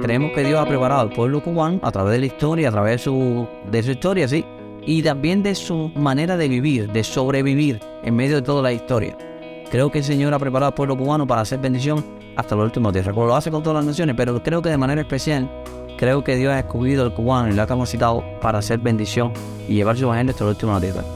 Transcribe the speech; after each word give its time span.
creemos 0.00 0.32
que 0.32 0.44
Dios 0.44 0.60
ha 0.60 0.66
preparado 0.66 1.00
al 1.00 1.10
pueblo 1.10 1.42
cubano 1.42 1.80
a 1.82 1.90
través 1.90 2.12
de 2.12 2.20
la 2.20 2.26
historia, 2.26 2.68
a 2.68 2.72
través 2.72 2.92
de 2.92 2.98
su, 2.98 3.48
de 3.70 3.82
su 3.82 3.90
historia, 3.92 4.28
sí, 4.28 4.44
y 4.84 5.02
también 5.02 5.42
de 5.42 5.54
su 5.54 5.90
manera 5.94 6.36
de 6.36 6.48
vivir, 6.48 6.90
de 6.92 7.02
sobrevivir 7.02 7.80
en 8.02 8.14
medio 8.14 8.36
de 8.36 8.42
toda 8.42 8.62
la 8.62 8.72
historia. 8.72 9.16
Creo 9.70 9.90
que 9.90 9.98
el 9.98 10.04
Señor 10.04 10.32
ha 10.32 10.38
preparado 10.38 10.68
al 10.68 10.74
pueblo 10.74 10.96
cubano 10.96 11.26
para 11.26 11.40
hacer 11.40 11.58
bendición 11.58 12.04
hasta 12.36 12.54
los 12.54 12.66
últimos 12.66 12.92
días. 12.92 13.06
Como 13.08 13.26
lo 13.26 13.34
hace 13.34 13.50
con 13.50 13.62
todas 13.62 13.78
las 13.78 13.86
naciones, 13.86 14.14
pero 14.16 14.40
creo 14.42 14.62
que 14.62 14.68
de 14.68 14.78
manera 14.78 15.00
especial, 15.00 15.50
creo 15.96 16.22
que 16.22 16.36
Dios 16.36 16.52
ha 16.52 16.60
escogido 16.60 17.02
al 17.02 17.14
cubano 17.14 17.48
y 17.48 17.54
lo 17.54 17.62
ha 17.62 17.66
capacitado 17.66 18.22
para 18.40 18.58
hacer 18.58 18.78
bendición 18.78 19.32
y 19.66 19.74
llevar 19.74 19.96
su 19.96 20.04
evangelio 20.04 20.30
hasta 20.30 20.44
los 20.44 20.54
últimos 20.54 20.80
días. 20.80 21.15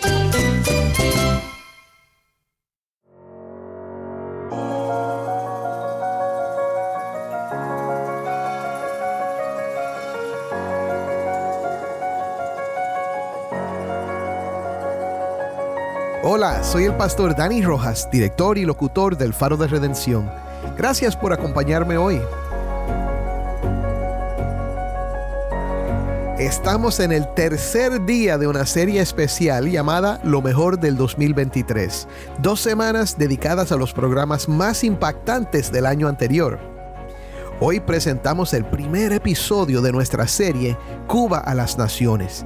Hola, 16.33 16.63
soy 16.63 16.85
el 16.85 16.95
pastor 16.95 17.35
Dani 17.35 17.61
Rojas, 17.61 18.07
director 18.09 18.57
y 18.57 18.63
locutor 18.63 19.17
del 19.17 19.33
Faro 19.33 19.57
de 19.57 19.67
Redención. 19.67 20.31
Gracias 20.77 21.13
por 21.17 21.33
acompañarme 21.33 21.97
hoy. 21.97 22.21
Estamos 26.39 27.01
en 27.01 27.11
el 27.11 27.27
tercer 27.33 28.05
día 28.05 28.37
de 28.37 28.47
una 28.47 28.65
serie 28.65 29.01
especial 29.01 29.69
llamada 29.69 30.21
Lo 30.23 30.41
mejor 30.41 30.79
del 30.79 30.95
2023. 30.95 32.07
Dos 32.39 32.61
semanas 32.61 33.17
dedicadas 33.17 33.73
a 33.73 33.75
los 33.75 33.91
programas 33.91 34.47
más 34.47 34.85
impactantes 34.85 35.69
del 35.69 35.85
año 35.85 36.07
anterior. 36.07 36.59
Hoy 37.59 37.81
presentamos 37.81 38.53
el 38.53 38.63
primer 38.63 39.11
episodio 39.11 39.81
de 39.81 39.91
nuestra 39.91 40.25
serie 40.29 40.77
Cuba 41.07 41.39
a 41.39 41.53
las 41.53 41.77
Naciones. 41.77 42.45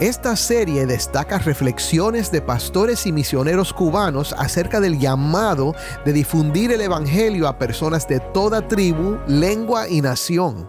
Esta 0.00 0.34
serie 0.34 0.86
destaca 0.86 1.36
reflexiones 1.36 2.32
de 2.32 2.40
pastores 2.40 3.04
y 3.04 3.12
misioneros 3.12 3.74
cubanos 3.74 4.34
acerca 4.38 4.80
del 4.80 4.98
llamado 4.98 5.74
de 6.06 6.14
difundir 6.14 6.72
el 6.72 6.80
Evangelio 6.80 7.46
a 7.46 7.58
personas 7.58 8.08
de 8.08 8.18
toda 8.18 8.66
tribu, 8.66 9.18
lengua 9.28 9.90
y 9.90 10.00
nación. 10.00 10.66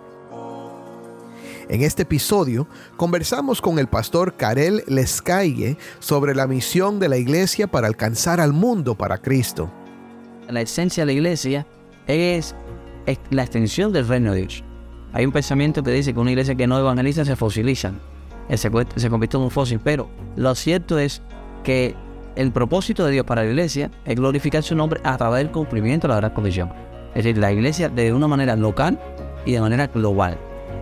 En 1.70 1.82
este 1.82 2.02
episodio 2.02 2.68
conversamos 2.98 3.62
con 3.62 3.80
el 3.80 3.88
pastor 3.88 4.36
Karel 4.36 4.84
Lescaille 4.88 5.78
sobre 6.00 6.36
la 6.36 6.46
misión 6.46 7.00
de 7.00 7.08
la 7.08 7.16
iglesia 7.16 7.68
para 7.68 7.88
alcanzar 7.88 8.42
al 8.42 8.52
mundo 8.52 8.96
para 8.96 9.18
Cristo. 9.18 9.72
La 10.50 10.60
esencia 10.60 11.04
de 11.04 11.06
la 11.06 11.14
iglesia 11.14 11.66
es, 12.06 12.54
la 13.30 13.44
extensión 13.44 13.94
del 13.94 14.10
reino 14.10 14.34
de 14.34 14.42
Dios. 14.42 14.62
Hay 15.14 15.26
un 15.26 15.32
pensamiento 15.32 15.84
que 15.84 15.92
dice 15.92 16.14
que 16.14 16.20
una 16.20 16.32
iglesia 16.32 16.56
que 16.56 16.68
no 16.68 16.78
evangeliza 16.78 17.24
se 17.24 17.38
fosiliza 17.38 17.94
se, 18.58 18.72
se 18.96 19.10
convirtió 19.10 19.40
en 19.40 19.46
un 19.46 19.52
fósil. 19.52 19.80
Pero 19.84 20.10
lo 20.36 20.54
cierto 20.56 21.00
es 21.00 21.22
que 21.64 21.96
el 22.36 22.52
propósito 22.52 23.06
de 23.06 23.12
Dios 23.12 23.26
para 23.26 23.44
la 23.44 23.50
iglesia 23.50 23.92
es 24.06 24.16
glorificar 24.16 24.64
su 24.64 24.76
nombre 24.76 25.02
a 25.04 25.18
través 25.18 25.44
del 25.44 25.52
cumplimiento 25.52 26.08
de 26.08 26.14
la 26.14 26.20
gran 26.20 26.34
comisión. 26.34 26.72
Es 27.14 27.24
decir, 27.24 27.38
la 27.38 27.52
iglesia 27.52 27.90
de 27.90 28.14
una 28.14 28.28
manera 28.28 28.56
local 28.56 29.00
y 29.46 29.54
de 29.54 29.62
manera 29.62 29.88
global. 29.88 30.38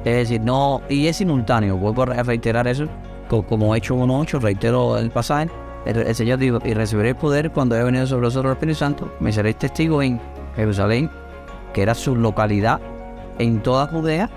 Es 0.06 0.16
decir, 0.16 0.42
no, 0.42 0.82
y 0.90 1.08
es 1.08 1.18
simultáneo, 1.18 1.76
vuelvo 1.78 2.04
a 2.04 2.24
reiterar 2.24 2.68
eso, 2.68 2.86
como 3.28 3.76
hecho 3.76 3.96
1.8, 3.96 4.40
reitero 4.40 4.98
el 4.98 5.12
pasaje, 5.12 5.50
el, 5.86 6.16
Señor 6.16 6.40
dijo, 6.40 6.60
y 6.64 6.74
recibiré 6.74 7.16
poder 7.16 7.52
cuando 7.52 7.76
haya 7.76 7.84
venido 7.84 8.08
sobre 8.08 8.28
vosotros 8.28 8.52
el 8.52 8.58
Espíritu 8.58 8.80
Santo, 8.80 9.12
me 9.20 9.32
seréis 9.32 9.58
testigo 9.58 10.02
en 10.02 10.20
Jerusalén, 10.56 11.10
que 11.74 11.82
era 11.82 11.96
su 11.96 12.16
localidad, 12.16 12.80
en 13.40 13.62
toda 13.62 13.88
Judea, 13.88 14.30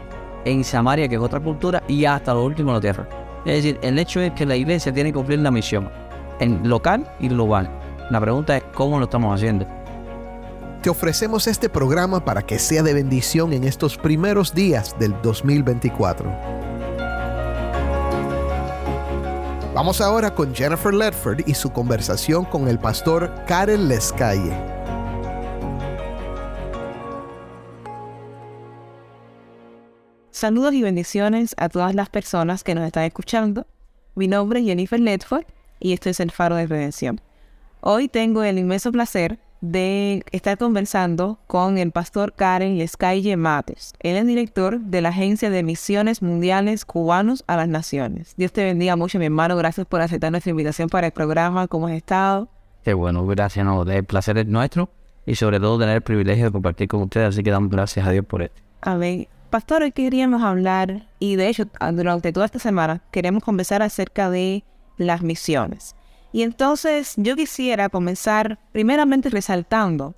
en 0.45 0.65
Samaria, 0.65 1.09
que 1.09 1.17
es 1.17 1.21
otra 1.21 1.41
cultura, 1.41 1.83
y 1.89 2.05
hasta 2.05 2.35
lo 2.35 2.45
último 2.45 2.71
de 2.71 2.75
la 2.75 2.81
tierra. 2.81 3.22
Es 3.45 3.57
decir, 3.57 3.79
el 3.83 3.99
hecho 3.99 4.21
es 4.21 4.33
que 4.33 4.47
la 4.47 4.57
iglesia 4.57 4.93
tiene 4.93 5.11
que 5.11 5.15
cumplir 5.15 5.41
la 5.41 5.51
misión 5.51 5.91
en 6.39 6.69
local 6.69 7.11
y 7.19 7.29
global. 7.29 7.71
La 8.11 8.21
pregunta 8.21 8.57
es 8.57 8.63
cómo 8.75 8.99
lo 8.99 9.05
estamos 9.05 9.35
haciendo. 9.35 9.67
Te 10.83 10.91
ofrecemos 10.91 11.47
este 11.47 11.69
programa 11.69 12.25
para 12.25 12.43
que 12.43 12.59
sea 12.59 12.83
de 12.83 12.93
bendición 12.93 13.53
en 13.53 13.65
estos 13.65 13.97
primeros 13.97 14.53
días 14.53 14.97
del 14.99 15.15
2024. 15.23 16.31
Vamos 19.75 20.01
ahora 20.01 20.35
con 20.35 20.55
Jennifer 20.55 20.93
Ledford 20.93 21.41
y 21.47 21.55
su 21.55 21.71
conversación 21.71 22.45
con 22.45 22.69
el 22.69 22.79
pastor 22.79 23.33
Karen 23.47 23.89
Lescalle. 23.89 24.72
Saludos 30.43 30.75
y 30.75 30.83
bendiciones 30.83 31.55
a 31.57 31.69
todas 31.69 31.95
las 31.95 32.09
personas 32.09 32.65
que 32.65 32.75
nos 32.75 32.85
están 32.85 33.05
escuchando. 33.05 33.65
Mi 34.17 34.27
nombre 34.27 34.59
es 34.59 34.67
Jennifer 34.67 34.99
Ledford 34.99 35.45
y 35.79 35.93
esto 35.93 36.11
es 36.11 36.19
el 36.19 36.33
Faro 36.33 36.57
de 36.57 36.67
Redención. 36.67 37.21
Hoy 37.81 38.09
tengo 38.09 38.43
el 38.43 38.59
inmenso 38.59 38.91
placer 38.91 39.39
de 39.61 40.25
estar 40.33 40.59
conversando 40.59 41.39
con 41.47 41.79
el 41.79 41.93
pastor 41.93 42.33
Karen 42.33 42.81
Escaille 42.81 43.37
Mates. 43.37 43.93
Él 44.01 44.17
es 44.17 44.27
director 44.27 44.81
de 44.81 45.01
la 45.01 45.11
Agencia 45.11 45.49
de 45.49 45.63
Misiones 45.63 46.23
Mundiales 46.23 46.85
Cubanos 46.85 47.45
a 47.47 47.55
las 47.55 47.69
Naciones. 47.69 48.35
Dios 48.37 48.53
te 48.53 48.65
bendiga 48.65 48.97
mucho, 48.97 49.21
mi 49.21 49.27
hermano. 49.27 49.57
Gracias 49.57 49.87
por 49.87 50.01
aceptar 50.01 50.33
nuestra 50.33 50.51
invitación 50.51 50.89
para 50.89 51.07
el 51.07 51.13
programa. 51.13 51.69
¿Cómo 51.69 51.87
has 51.87 51.93
estado? 51.93 52.49
Qué 52.83 52.95
bueno, 52.95 53.25
gracias. 53.29 53.65
No, 53.65 53.85
el 53.85 54.05
placer 54.05 54.39
es 54.39 54.49
nuestro 54.49 54.91
y 55.25 55.37
sobre 55.37 55.61
todo 55.61 55.79
tener 55.79 55.95
el 55.95 56.03
privilegio 56.03 56.47
de 56.47 56.51
compartir 56.51 56.89
con 56.89 57.03
ustedes. 57.03 57.29
Así 57.29 57.45
que 57.45 57.53
damos 57.53 57.71
gracias 57.71 58.05
a 58.05 58.11
Dios 58.11 58.27
por 58.27 58.43
esto. 58.43 58.61
Amén. 58.81 59.29
Pastor, 59.53 59.83
hoy 59.83 59.93
queríamos 59.93 60.43
hablar, 60.43 61.07
y 61.19 61.37
de 61.37 61.49
hecho 61.49 61.65
durante 61.93 62.33
toda 62.33 62.47
esta 62.47 62.59
semana 62.59 63.03
queremos 63.11 63.45
conversar 63.45 63.83
acerca 63.83 64.31
de 64.31 64.65
las 64.97 65.21
misiones. 65.21 65.95
Y 66.33 66.41
entonces 66.41 67.13
yo 67.19 67.37
quisiera 67.37 67.91
comenzar 67.91 68.59
primeramente 68.73 69.29
resaltando 69.29 70.15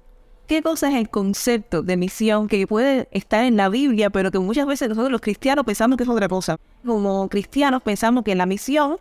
qué 0.46 0.62
cosa 0.62 0.88
es 0.88 0.94
el 0.94 1.10
concepto 1.10 1.82
de 1.82 1.96
misión 1.96 2.46
que 2.46 2.64
puede 2.68 3.08
estar 3.10 3.44
en 3.44 3.56
la 3.56 3.68
Biblia, 3.68 4.08
pero 4.08 4.30
que 4.30 4.38
muchas 4.38 4.68
veces 4.68 4.88
nosotros 4.88 5.10
los 5.10 5.20
cristianos 5.20 5.64
pensamos 5.64 5.96
que 5.96 6.04
es 6.04 6.08
otra 6.08 6.28
cosa. 6.28 6.56
Como 6.86 7.28
cristianos 7.28 7.82
pensamos 7.82 8.22
que 8.22 8.36
la 8.36 8.46
misión 8.46 8.98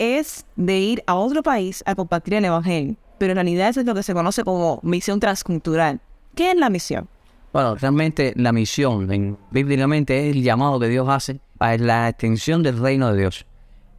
es 0.00 0.46
de 0.56 0.80
ir 0.80 1.04
a 1.06 1.14
otro 1.14 1.44
país 1.44 1.84
a 1.86 1.94
compartir 1.94 2.34
el 2.34 2.44
Evangelio, 2.44 2.96
pero 3.18 3.34
en 3.34 3.36
realidad 3.36 3.68
eso 3.68 3.78
es 3.78 3.86
lo 3.86 3.94
que 3.94 4.02
se 4.02 4.14
conoce 4.14 4.42
como 4.42 4.80
misión 4.82 5.20
transcultural. 5.20 6.00
¿Qué 6.34 6.50
es 6.50 6.56
la 6.56 6.70
misión? 6.70 7.08
Bueno, 7.52 7.74
realmente 7.74 8.32
la 8.36 8.52
misión, 8.52 9.36
bíblicamente, 9.50 10.28
es 10.28 10.36
el 10.36 10.42
llamado 10.44 10.78
que 10.78 10.86
Dios 10.86 11.08
hace 11.08 11.40
a 11.58 11.76
la 11.78 12.08
extensión 12.08 12.62
del 12.62 12.78
reino 12.78 13.12
de 13.12 13.18
Dios. 13.18 13.44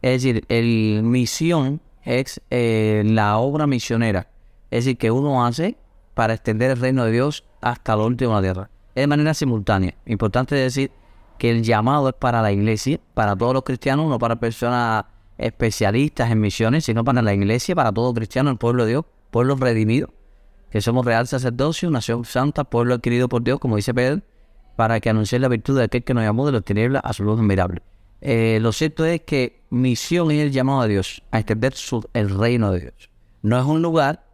Es 0.00 0.22
decir, 0.22 0.46
el 0.48 1.02
misión 1.02 1.82
es 2.02 2.40
eh, 2.48 3.02
la 3.04 3.36
obra 3.36 3.66
misionera. 3.66 4.28
Es 4.70 4.84
decir, 4.84 4.96
que 4.96 5.10
uno 5.10 5.44
hace 5.44 5.76
para 6.14 6.32
extender 6.32 6.70
el 6.70 6.80
reino 6.80 7.04
de 7.04 7.12
Dios 7.12 7.44
hasta 7.60 7.94
la 7.94 8.04
última 8.04 8.40
tierra. 8.40 8.70
Es 8.94 9.02
de 9.02 9.06
manera 9.06 9.34
simultánea. 9.34 9.94
Importante 10.06 10.54
decir 10.54 10.90
que 11.36 11.50
el 11.50 11.62
llamado 11.62 12.08
es 12.08 12.14
para 12.14 12.40
la 12.40 12.52
iglesia, 12.52 13.00
para 13.12 13.36
todos 13.36 13.52
los 13.52 13.64
cristianos, 13.64 14.08
no 14.08 14.18
para 14.18 14.36
personas 14.36 15.04
especialistas 15.36 16.30
en 16.30 16.40
misiones, 16.40 16.86
sino 16.86 17.04
para 17.04 17.20
la 17.20 17.34
iglesia, 17.34 17.74
para 17.74 17.92
todo 17.92 18.14
cristiano, 18.14 18.48
el 18.48 18.56
pueblo 18.56 18.84
de 18.84 18.92
Dios, 18.92 19.04
pueblo 19.30 19.56
redimido 19.56 20.08
que 20.72 20.80
somos 20.80 21.04
real 21.04 21.28
sacerdocio, 21.28 21.90
nación 21.90 22.24
santa, 22.24 22.64
pueblo 22.64 22.94
adquirido 22.94 23.28
por 23.28 23.42
Dios, 23.42 23.60
como 23.60 23.76
dice 23.76 23.92
Pedro, 23.92 24.22
para 24.74 25.00
que 25.00 25.10
anuncie 25.10 25.38
la 25.38 25.48
virtud 25.48 25.76
de 25.76 25.84
aquel 25.84 26.02
que 26.02 26.14
nos 26.14 26.24
llamó 26.24 26.46
de 26.46 26.52
los 26.52 26.64
tinieblas 26.64 27.02
a 27.04 27.12
su 27.12 27.24
luz 27.24 27.38
admirable. 27.38 27.82
Eh, 28.22 28.58
lo 28.62 28.72
cierto 28.72 29.04
es 29.04 29.20
que 29.20 29.60
misión 29.68 30.30
es 30.30 30.40
el 30.40 30.50
llamado 30.50 30.80
a 30.80 30.86
Dios, 30.86 31.22
a 31.30 31.40
extender 31.40 31.74
el 32.14 32.30
reino 32.30 32.72
de 32.72 32.80
Dios. 32.80 33.10
No 33.42 33.58
es 33.58 33.66
un 33.66 33.82
lugar, 33.82 34.24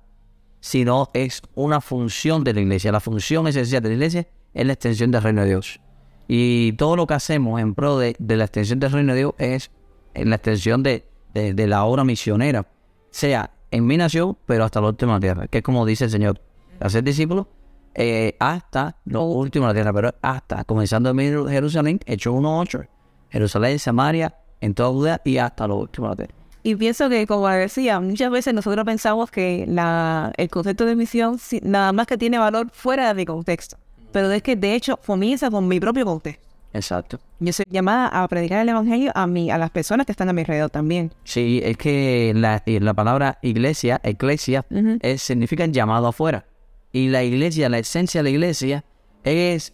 sino 0.61 1.11
es 1.12 1.43
una 1.56 1.81
función 1.81 2.44
de 2.44 2.55
la 2.55 2.61
iglesia. 2.61 2.93
La 2.93 3.00
función 3.00 3.49
esencial 3.49 3.82
de 3.82 3.88
la 3.88 3.94
iglesia 3.96 4.29
es 4.55 4.64
la 4.64 4.75
extensión 4.75 5.11
del 5.11 5.23
reino 5.25 5.43
de 5.43 5.49
Dios. 5.49 5.81
Y 6.29 6.75
todo 6.75 6.94
lo 6.94 7.08
que 7.08 7.14
hacemos 7.14 7.61
en 7.61 7.75
pro 7.75 7.99
de, 7.99 8.14
la 8.20 8.44
extensión 8.44 8.79
del 8.79 8.93
reino 8.93 9.12
de 9.12 9.19
Dios 9.19 9.35
es 9.38 9.73
en 10.14 10.31
la 10.31 10.37
extensión 10.37 10.85
de, 10.85 11.05
de 11.35 11.67
la 11.67 11.85
obra 11.85 12.05
misionera, 12.05 12.69
sea 13.11 13.58
en 13.70 13.87
mi 13.87 13.97
nación, 13.97 14.37
pero 14.47 14.65
hasta 14.65 14.81
la 14.81 14.88
última 14.88 15.19
tierra, 15.20 15.47
que 15.49 15.59
es 15.59 15.65
como 15.65 15.85
dice 15.87 16.05
el 16.05 16.11
Señor, 16.11 16.41
hacer 16.81 17.03
discípulos 17.05 17.47
eh, 17.94 18.37
hasta 18.38 18.97
lo 19.05 19.25
último 19.25 19.67
de 19.67 19.70
la 19.70 19.75
tierra, 19.75 19.93
pero 19.93 20.15
hasta, 20.23 20.65
comenzando 20.65 21.11
en 21.11 21.49
Jerusalén, 21.49 22.00
Hechos 22.06 22.35
1.8, 22.35 22.87
Jerusalén, 23.31 23.79
Samaria, 23.79 24.35
en 24.61 24.75
toda 24.75 24.91
Judea 24.91 25.20
y 25.25 25.38
hasta 25.38 25.67
lo 25.67 25.76
último 25.76 26.06
de 26.09 26.11
la 26.11 26.17
tierra. 26.17 26.35
Y 26.62 26.75
pienso 26.75 27.09
que, 27.09 27.26
como 27.26 27.49
decía, 27.49 28.00
muchas 28.00 28.31
veces 28.31 28.53
nosotros 28.53 28.85
pensamos 28.85 29.31
que 29.31 29.65
la, 29.69 30.32
el 30.37 30.49
concepto 30.50 30.85
de 30.85 30.97
misión 30.97 31.38
si- 31.38 31.61
nada 31.62 31.93
más 31.93 32.06
que 32.06 32.19
tiene 32.19 32.38
valor 32.38 32.69
fuera 32.73 33.09
de 33.09 33.14
mi 33.14 33.25
contexto. 33.25 33.76
Pero 34.12 34.31
es 34.32 34.43
que, 34.43 34.56
de 34.56 34.75
hecho, 34.75 34.97
comienza 34.99 35.50
con 35.50 35.69
mi 35.69 35.79
propio 35.81 36.05
contexto. 36.05 36.48
Exacto. 36.73 37.19
Yo 37.41 37.53
soy 37.53 37.65
llamada 37.70 38.09
a 38.09 38.29
predicar 38.29 38.61
el 38.61 38.69
evangelio 38.69 39.11
a 39.15 39.26
mí, 39.26 39.50
a 39.50 39.59
las 39.59 39.70
personas 39.70 40.05
que 40.06 40.12
están 40.12 40.29
a 40.29 40.32
mi 40.32 40.43
alrededor 40.43 40.70
también. 40.70 41.12
Sí, 41.25 41.61
es 41.65 41.76
que 41.76 42.32
la, 42.37 42.62
y 42.67 42.79
la 42.81 42.94
palabra 42.94 43.38
iglesia, 43.43 44.00
eclesia, 44.05 44.67
es- 45.00 45.23
significa 45.23 45.65
llamado 45.67 46.09
afuera. 46.09 46.47
Y 46.93 47.09
la 47.09 47.25
iglesia, 47.25 47.69
la 47.69 47.79
esencia 47.79 48.20
de 48.20 48.25
la 48.25 48.31
iglesia, 48.31 48.85
es, 49.25 49.73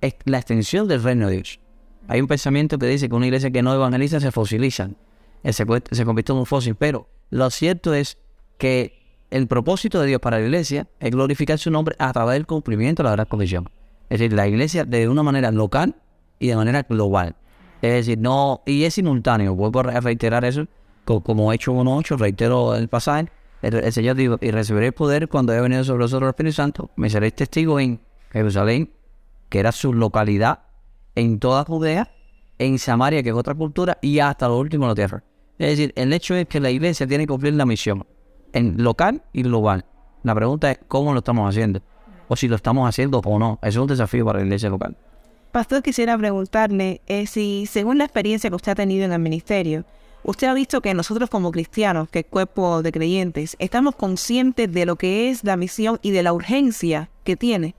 es 0.00 0.14
la 0.24 0.38
extensión 0.38 0.86
del 0.88 1.02
reino 1.02 1.28
de 1.28 1.34
Dios. 1.36 1.60
Hay 2.08 2.20
un 2.20 2.28
pensamiento 2.28 2.78
que 2.78 2.86
dice 2.86 3.08
que 3.08 3.14
una 3.14 3.26
iglesia 3.26 3.50
que 3.50 3.62
no 3.62 3.74
evangeliza 3.74 4.20
se 4.20 4.30
fosiliza, 4.30 4.90
eh, 5.42 5.52
se, 5.52 5.64
se 5.90 6.04
convierte 6.04 6.32
en 6.32 6.38
un 6.38 6.46
fósil. 6.46 6.76
Pero 6.76 7.08
lo 7.30 7.50
cierto 7.50 7.92
es 7.94 8.18
que 8.58 9.02
el 9.30 9.48
propósito 9.48 10.00
de 10.00 10.06
Dios 10.06 10.20
para 10.20 10.38
la 10.38 10.44
iglesia 10.44 10.86
es 11.00 11.10
glorificar 11.10 11.58
su 11.58 11.70
nombre 11.72 11.96
a 11.98 12.12
través 12.12 12.34
del 12.34 12.46
cumplimiento 12.46 13.02
de 13.02 13.08
la 13.08 13.16
gran 13.16 13.26
comisión. 13.26 13.68
Es 14.08 14.20
decir, 14.20 14.32
la 14.32 14.46
iglesia 14.46 14.84
de 14.84 15.08
una 15.08 15.24
manera 15.24 15.50
local 15.50 15.96
y 16.38 16.48
de 16.48 16.56
manera 16.56 16.82
global. 16.82 17.36
Es 17.82 17.92
decir, 17.92 18.18
no, 18.18 18.62
y 18.66 18.84
es 18.84 18.94
simultáneo, 18.94 19.54
vuelvo 19.54 19.80
a 19.80 20.00
reiterar 20.00 20.44
eso, 20.44 20.66
co- 21.04 21.22
como 21.22 21.52
he 21.52 21.56
hecho 21.56 21.72
1.8, 21.72 22.16
reitero 22.18 22.74
el 22.74 22.88
pasaje, 22.88 23.28
el, 23.62 23.92
Señor 23.92 24.16
dijo, 24.16 24.38
y 24.40 24.50
recibiré 24.50 24.86
el 24.88 24.92
poder 24.92 25.28
cuando 25.28 25.52
haya 25.52 25.62
venido 25.62 25.84
sobre 25.84 26.04
vosotros 26.04 26.28
el 26.28 26.30
Espíritu 26.30 26.54
Santo, 26.54 26.90
me 26.96 27.10
seréis 27.10 27.34
testigo 27.34 27.78
en 27.80 28.00
Jerusalén, 28.30 28.92
que 29.48 29.58
era 29.60 29.72
su 29.72 29.92
localidad, 29.92 30.60
en 31.14 31.38
toda 31.38 31.64
Judea, 31.64 32.10
en 32.58 32.78
Samaria, 32.78 33.22
que 33.22 33.30
es 33.30 33.34
otra 33.34 33.54
cultura, 33.54 33.98
y 34.02 34.18
hasta 34.18 34.48
lo 34.48 34.58
último 34.58 34.84
de 34.86 34.88
la 34.90 34.94
tierra. 34.94 35.24
Es 35.58 35.70
decir, 35.70 35.92
el 35.96 36.12
hecho 36.12 36.34
es 36.34 36.46
que 36.46 36.60
la 36.60 36.70
iglesia 36.70 37.06
tiene 37.06 37.24
que 37.24 37.28
cumplir 37.28 37.54
la 37.54 37.66
misión, 37.66 38.06
en 38.52 38.82
local 38.82 39.22
y 39.32 39.42
global. 39.42 39.84
La 40.22 40.34
pregunta 40.34 40.70
es 40.70 40.78
cómo 40.88 41.12
lo 41.12 41.18
estamos 41.18 41.48
haciendo, 41.48 41.80
o 42.28 42.36
si 42.36 42.48
lo 42.48 42.56
estamos 42.56 42.88
haciendo 42.88 43.18
o 43.20 43.38
no. 43.38 43.58
Eso 43.62 43.68
es 43.80 43.82
un 43.82 43.86
desafío 43.86 44.24
para 44.24 44.38
la 44.40 44.44
iglesia 44.44 44.68
local. 44.68 44.96
Pastor, 45.56 45.82
quisiera 45.82 46.18
preguntarle 46.18 47.00
eh, 47.06 47.26
si, 47.26 47.64
según 47.64 47.96
la 47.96 48.04
experiencia 48.04 48.50
que 48.50 48.56
usted 48.56 48.72
ha 48.72 48.74
tenido 48.74 49.06
en 49.06 49.12
el 49.12 49.18
ministerio, 49.18 49.86
usted 50.22 50.48
ha 50.48 50.52
visto 50.52 50.82
que 50.82 50.92
nosotros 50.92 51.30
como 51.30 51.50
cristianos, 51.50 52.10
que 52.10 52.18
es 52.18 52.26
cuerpo 52.26 52.82
de 52.82 52.92
creyentes, 52.92 53.56
estamos 53.58 53.96
conscientes 53.96 54.70
de 54.70 54.84
lo 54.84 54.96
que 54.96 55.30
es 55.30 55.44
la 55.44 55.56
misión 55.56 55.98
y 56.02 56.10
de 56.10 56.22
la 56.22 56.34
urgencia 56.34 57.08
que 57.24 57.36
tiene. 57.36 57.74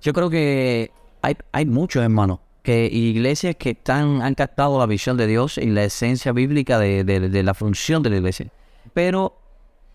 Yo 0.00 0.12
creo 0.12 0.30
que 0.30 0.92
hay, 1.22 1.34
hay 1.50 1.66
muchos 1.66 2.04
hermanos, 2.04 2.38
que 2.62 2.86
iglesias 2.86 3.56
que 3.56 3.70
están, 3.70 4.22
han 4.22 4.36
captado 4.36 4.78
la 4.78 4.86
visión 4.86 5.16
de 5.16 5.26
Dios 5.26 5.58
y 5.58 5.66
la 5.66 5.82
esencia 5.82 6.30
bíblica 6.30 6.78
de, 6.78 7.02
de- 7.02 7.30
de 7.30 7.42
la 7.42 7.54
función 7.54 8.04
de 8.04 8.10
la 8.10 8.16
iglesia. 8.18 8.46
Pero 8.94 9.36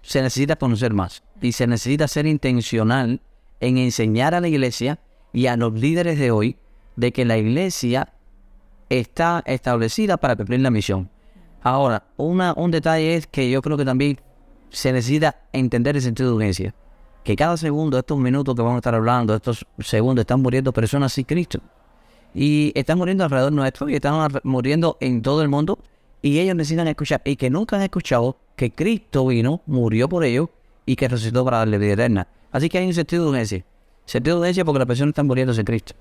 se 0.02 0.22
necesita 0.22 0.58
conocer 0.58 0.94
más 0.94 1.24
y 1.42 1.54
se 1.54 1.68
necesita 1.68 2.10
ser 2.10 2.26
intencional 2.26 3.22
en 3.62 3.78
enseñar 3.78 4.36
a 4.36 4.42
la 4.42 4.50
iglesia 4.50 5.00
y 5.32 5.48
a 5.48 5.56
los 5.56 5.72
líderes 5.74 6.20
de 6.20 6.32
hoy 6.32 6.58
de 6.96 7.12
que 7.12 7.26
la 7.26 7.38
iglesia 7.38 8.14
está 8.90 9.44
establecida 9.46 10.18
para 10.18 10.36
cumplir 10.36 10.60
la 10.62 10.72
misión. 10.72 11.10
Ahora, 11.62 12.04
una, 12.18 12.54
un 12.56 12.72
detalle 12.72 13.16
es 13.16 13.28
que 13.28 13.50
yo 13.50 13.62
creo 13.62 13.78
que 13.78 13.86
también 13.86 14.20
se 14.70 14.94
necesita 14.94 15.36
entender 15.52 15.96
el 15.96 16.02
sentido 16.02 16.30
de 16.30 16.36
urgencia. 16.36 16.76
Que 17.24 17.36
cada 17.36 17.58
segundo, 17.58 17.98
estos 17.98 18.20
minutos 18.20 18.54
que 18.56 18.62
vamos 18.62 18.76
a 18.76 18.80
estar 18.80 18.94
hablando, 18.94 19.34
estos 19.34 19.66
segundos, 19.80 20.22
están 20.22 20.42
muriendo 20.42 20.72
personas 20.72 21.14
sin 21.14 21.24
Cristo. 21.24 21.60
Y 22.36 22.72
están 22.76 22.98
muriendo 22.98 23.24
alrededor 23.24 23.52
nuestro 23.52 23.90
y 23.90 23.96
están 23.96 24.32
muriendo 24.44 24.98
en 25.00 25.22
todo 25.22 25.42
el 25.42 25.50
mundo. 25.50 25.80
Y 26.22 26.40
ellos 26.40 26.56
necesitan 26.56 26.88
escuchar, 26.88 27.22
y 27.26 27.36
que 27.36 27.50
nunca 27.50 27.78
han 27.78 27.82
escuchado 27.82 28.38
que 28.56 28.72
Cristo 28.72 29.26
vino, 29.26 29.62
murió 29.66 30.08
por 30.08 30.24
ellos 30.24 30.50
y 30.86 30.96
que 30.96 31.08
resucitó 31.08 31.44
para 31.44 31.60
darle 31.60 31.78
vida 31.78 31.94
eterna. 31.94 32.28
Así 32.52 32.70
que 32.70 32.78
hay 32.78 32.88
un 32.88 32.94
sentido 32.94 33.24
de 33.24 33.30
urgencia. 33.32 33.66
Sentido 34.06 34.36
de 34.36 34.42
urgencia 34.42 34.66
porque 34.66 34.80
las 34.80 34.88
personas 34.88 35.10
están 35.10 35.28
muriendo 35.28 35.54
sin 35.54 35.66
Cristo. 35.66 35.96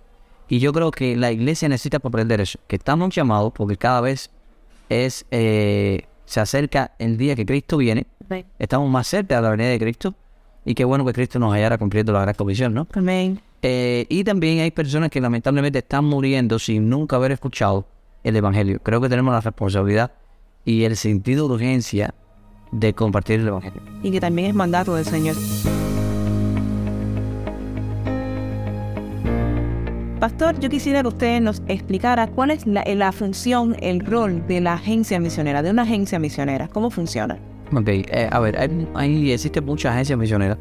Y 0.48 0.58
yo 0.58 0.72
creo 0.72 0.90
que 0.90 1.16
la 1.16 1.32
iglesia 1.32 1.68
necesita 1.68 2.00
comprender 2.00 2.40
eso, 2.40 2.58
que 2.66 2.76
estamos 2.76 3.14
llamados 3.14 3.52
porque 3.54 3.76
cada 3.76 4.00
vez 4.00 4.30
es 4.88 5.24
eh, 5.30 6.06
se 6.26 6.40
acerca 6.40 6.92
el 6.98 7.16
día 7.16 7.34
que 7.34 7.46
Cristo 7.46 7.76
viene, 7.76 8.06
estamos 8.58 8.90
más 8.90 9.06
cerca 9.06 9.36
de 9.36 9.42
la 9.42 9.50
venida 9.50 9.68
de 9.68 9.78
Cristo 9.78 10.14
y 10.64 10.74
qué 10.74 10.84
bueno 10.84 11.04
que 11.04 11.12
Cristo 11.12 11.38
nos 11.38 11.52
hallara 11.52 11.78
cumpliendo 11.78 12.12
la 12.12 12.20
gran 12.22 12.34
comisión, 12.34 12.74
¿no? 12.74 12.86
Amén. 12.92 13.40
Eh, 13.62 14.06
y 14.08 14.24
también 14.24 14.60
hay 14.60 14.70
personas 14.70 15.10
que 15.10 15.20
lamentablemente 15.20 15.78
están 15.78 16.04
muriendo 16.04 16.58
sin 16.58 16.88
nunca 16.88 17.16
haber 17.16 17.32
escuchado 17.32 17.86
el 18.22 18.36
Evangelio. 18.36 18.80
Creo 18.82 19.00
que 19.00 19.08
tenemos 19.08 19.32
la 19.32 19.40
responsabilidad 19.40 20.12
y 20.64 20.84
el 20.84 20.96
sentido 20.96 21.48
de 21.48 21.54
urgencia 21.54 22.14
de 22.72 22.94
compartir 22.94 23.40
el 23.40 23.48
Evangelio. 23.48 23.82
Y 24.02 24.10
que 24.10 24.20
también 24.20 24.48
es 24.48 24.54
mandato 24.54 24.94
del 24.94 25.04
Señor. 25.04 25.36
Pastor, 30.24 30.58
yo 30.58 30.70
quisiera 30.70 31.02
que 31.02 31.08
usted 31.08 31.38
nos 31.42 31.62
explicara 31.68 32.26
cuál 32.28 32.50
es 32.50 32.64
la, 32.66 33.12
función, 33.12 33.76
el 33.80 34.00
rol 34.00 34.46
de 34.46 34.62
la 34.62 34.72
agencia 34.72 35.20
misionera, 35.20 35.62
de 35.62 35.68
una 35.68 35.82
agencia 35.82 36.18
misionera. 36.18 36.66
¿Cómo 36.66 36.90
funciona? 36.90 37.38
Ok, 37.70 37.88
eh, 37.88 38.30
a 38.32 38.40
ver, 38.40 38.56
hay, 38.94 39.30
existen 39.30 39.66
muchas 39.66 39.92
agencias 39.92 40.18
misioneras. 40.18 40.56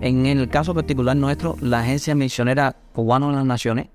En 0.00 0.24
el 0.24 0.48
caso 0.48 0.72
particular 0.72 1.16
nuestro, 1.16 1.56
la 1.60 1.80
Agencia 1.80 2.14
Misionera 2.14 2.76
Cubana 2.92 3.26
de 3.26 3.32
las 3.32 3.44
Naciones 3.44 3.88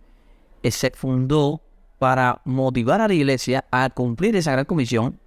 eh, 0.62 0.72
se 0.72 0.92
fundó 0.92 1.62
para 2.00 2.42
motivar 2.44 3.00
a 3.00 3.08
la 3.08 3.14
iglesia 3.14 3.64
a 3.72 3.90
cumplir 3.92 4.36
esa 4.36 4.52
gran 4.52 4.66
comisión 4.66 5.22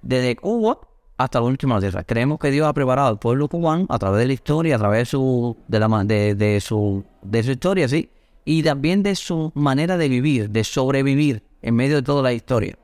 desde 0.00 0.36
Cuba 0.36 0.78
hasta 1.18 1.40
la 1.40 1.46
última 1.46 1.80
tierra. 1.80 2.04
Creemos 2.04 2.38
que 2.38 2.52
Dios 2.52 2.68
ha 2.68 2.72
preparado 2.72 3.08
al 3.08 3.18
pueblo 3.18 3.48
cubano 3.48 3.86
a 3.88 3.98
través 3.98 4.20
de 4.20 4.26
la 4.28 4.32
historia, 4.32 4.76
a 4.76 4.78
través 4.78 5.00
de 5.00 5.06
su, 5.06 5.56
de 5.66 6.60
su, 6.60 7.04
de 7.24 7.42
su 7.42 7.50
historia, 7.50 7.88
sí, 7.88 8.10
y 8.44 8.62
también 8.62 9.02
de 9.02 9.14
su 9.16 9.52
manera 9.54 9.96
de 9.96 10.08
vivir, 10.08 10.50
de 10.50 10.64
sobrevivir 10.64 11.42
en 11.62 11.74
medio 11.74 11.96
de 11.96 12.02
toda 12.02 12.22
la 12.22 12.32
historia. 12.32 12.78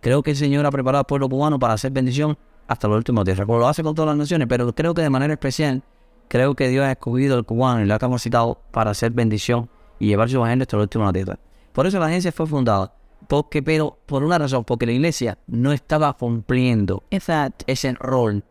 Creo 0.00 0.22
que 0.22 0.32
el 0.32 0.36
Señor 0.36 0.66
ha 0.66 0.70
preparado 0.70 1.00
al 1.00 1.06
pueblo 1.06 1.28
cubano 1.28 1.58
para 1.58 1.74
hacer 1.74 1.90
bendición 1.90 2.36
hasta 2.68 2.88
la 2.88 2.96
última 2.96 3.24
tierra, 3.24 3.46
como 3.46 3.58
lo 3.58 3.68
hace 3.68 3.82
con 3.82 3.94
todas 3.94 4.08
las 4.08 4.16
naciones, 4.16 4.46
pero 4.48 4.74
creo 4.74 4.94
que 4.94 5.02
de 5.02 5.10
manera 5.10 5.32
especial, 5.32 5.82
creo 6.28 6.54
que 6.54 6.68
Dios 6.68 6.84
ha 6.84 6.92
escogido 6.92 7.36
al 7.36 7.44
cubano 7.44 7.82
y 7.82 7.86
lo 7.86 7.94
ha 7.94 7.98
capacitado 7.98 8.60
para 8.70 8.90
hacer 8.90 9.12
bendición 9.12 9.68
y 9.98 10.06
llevar 10.08 10.28
su 10.28 10.36
evangelio 10.36 10.62
hasta 10.62 10.76
la 10.76 10.82
última 10.82 11.12
tierra. 11.12 11.38
Por 11.72 11.86
eso 11.86 11.98
la 11.98 12.06
agencia 12.06 12.32
fue 12.32 12.46
fundada, 12.46 12.94
porque, 13.28 13.62
pero 13.62 13.98
por 14.06 14.22
una 14.22 14.38
razón, 14.38 14.64
porque 14.64 14.86
la 14.86 14.92
iglesia 14.92 15.38
no 15.46 15.72
estaba 15.72 16.12
cumpliendo 16.14 17.04
Exacto. 17.10 17.64
ese 17.68 17.94
rol. 17.94 18.44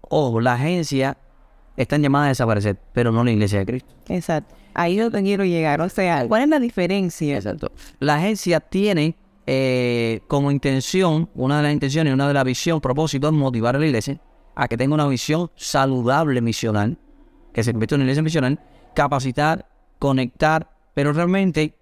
O 0.00 0.40
la 0.40 0.54
agencia 0.54 1.18
están 1.78 2.02
llamadas 2.02 2.26
a 2.26 2.28
desaparecer, 2.30 2.76
pero 2.92 3.12
no 3.12 3.24
la 3.24 3.30
iglesia 3.30 3.60
de 3.60 3.66
Cristo. 3.66 3.88
Exacto. 4.08 4.54
Ahí 4.74 4.98
es 4.98 5.04
donde 5.04 5.22
quiero 5.22 5.44
llegar. 5.44 5.80
O 5.80 5.88
sea, 5.88 6.26
¿cuál 6.26 6.42
es 6.42 6.48
la 6.48 6.58
diferencia? 6.58 7.36
Exacto. 7.36 7.70
La 8.00 8.16
agencia 8.16 8.60
tiene 8.60 9.14
eh, 9.46 10.20
como 10.26 10.50
intención, 10.50 11.30
una 11.34 11.58
de 11.58 11.62
las 11.62 11.72
intenciones, 11.72 12.12
una 12.12 12.26
de 12.28 12.34
las 12.34 12.44
visión, 12.44 12.80
propósito, 12.80 13.28
es 13.28 13.32
motivar 13.32 13.76
a 13.76 13.78
la 13.78 13.86
iglesia 13.86 14.20
a 14.56 14.66
que 14.66 14.76
tenga 14.76 14.94
una 14.94 15.06
visión 15.06 15.50
saludable 15.54 16.40
misional, 16.40 16.98
que 17.52 17.62
se 17.62 17.72
convierta 17.72 17.94
en 17.94 18.00
una 18.00 18.06
iglesia 18.06 18.22
misional, 18.24 18.58
capacitar, 18.94 19.68
conectar, 20.00 20.68
pero 20.94 21.12
realmente 21.12 21.74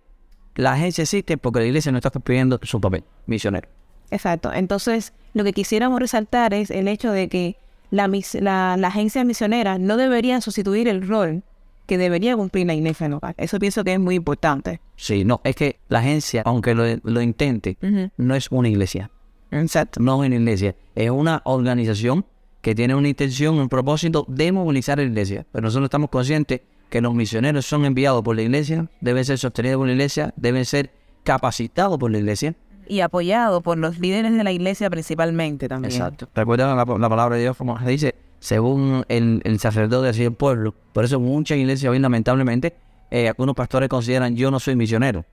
la 0.57 0.75
agencia 0.75 1.03
existe 1.03 1.39
porque 1.39 1.61
la 1.61 1.67
iglesia 1.67 1.91
no 1.91 1.99
está 1.99 2.11
cumpliendo 2.11 2.61
su 2.63 2.81
papel 2.83 3.03
misionero. 3.25 3.69
Exacto. 4.11 4.53
Entonces, 4.53 5.15
lo 5.33 5.43
que 5.43 5.55
quisiéramos 5.55 6.01
resaltar 6.01 6.53
es 6.53 6.71
el 6.71 6.87
hecho 6.87 7.13
de 7.13 7.29
que 7.29 7.57
la, 7.91 8.09
mis- 8.09 8.35
la, 8.35 8.77
la 8.79 8.89
agencia 8.89 9.25
misionera 9.25 9.79
no 9.79 9.97
debería 9.97 10.41
sustituir 10.41 10.89
el 10.89 11.07
rol 11.07 11.43
que 11.87 11.99
debería 11.99 12.37
cumplir 12.37 12.67
la 12.67 12.75
iglesia 12.75 13.09
local. 13.09 13.35
Eso 13.39 13.59
pienso 13.59 13.85
que 13.85 13.93
es 13.93 14.01
muy 14.01 14.17
importante. 14.17 14.81
Sí, 14.97 15.25
no, 15.25 15.41
es 15.45 15.55
que 15.55 15.79
la 15.89 16.01
agencia, 16.01 16.43
aunque 16.45 16.75
lo, 16.75 16.85
lo 17.05 17.21
intente, 17.23 17.77
no 18.17 18.35
es 18.35 18.51
una 18.51 18.69
iglesia. 18.69 19.11
Exacto. 19.53 20.01
No 20.01 20.23
es 20.23 20.27
una 20.27 20.37
iglesia, 20.37 20.75
es 20.97 21.11
una 21.11 21.43
organización 21.45 22.27
que 22.61 22.75
tiene 22.75 22.97
una 22.97 23.09
intención, 23.09 23.59
un 23.61 23.69
propósito 23.69 24.25
de 24.29 24.51
movilizar 24.51 24.99
a 24.99 25.03
la 25.03 25.09
iglesia. 25.09 25.47
Pero 25.53 25.63
nosotros 25.63 25.87
estamos 25.87 26.11
conscientes 26.11 26.63
que 26.91 27.01
los 27.01 27.15
misioneros 27.15 27.65
son 27.67 27.85
enviados 27.85 28.23
por 28.23 28.35
la 28.35 28.43
iglesia, 28.43 28.89
deben 29.01 29.25
ser 29.25 29.39
sostenidos 29.39 29.79
por 29.79 29.87
la 29.87 29.93
iglesia, 29.93 30.35
deben 30.37 30.65
ser 30.65 30.91
capacitados 31.23 31.99
por 31.99 32.11
la 32.11 32.19
iglesia. 32.19 32.55
Y 32.89 33.01
apoyado 33.01 33.61
por 33.61 33.79
los 33.79 33.99
líderes 33.99 34.33
de 34.33 34.45
la 34.45 34.53
iglesia 34.53 34.89
principalmente 34.91 35.69
también. 35.69 35.93
Exacto. 35.93 36.29
Recuerda 36.35 36.75
la, 36.75 36.85
la 36.85 37.09
palabra 37.09 37.37
de 37.37 37.43
Dios, 37.43 37.57
como 37.57 37.79
se 37.79 37.87
dice, 37.89 38.15
según 38.39 39.05
el, 39.09 39.41
el 39.45 39.59
sacerdote 39.59 40.09
así 40.09 40.25
el 40.25 40.33
pueblo. 40.33 40.75
Por 40.93 41.05
eso 41.05 41.19
muchas 41.21 41.59
iglesias 41.59 41.91
hoy, 41.91 41.99
lamentablemente, 41.99 42.77
eh, 43.11 43.29
algunos 43.29 43.55
pastores 43.55 43.89
consideran 43.89 44.37
yo 44.37 44.51
no 44.51 44.61
soy 44.61 44.77
misionero. 44.77 45.25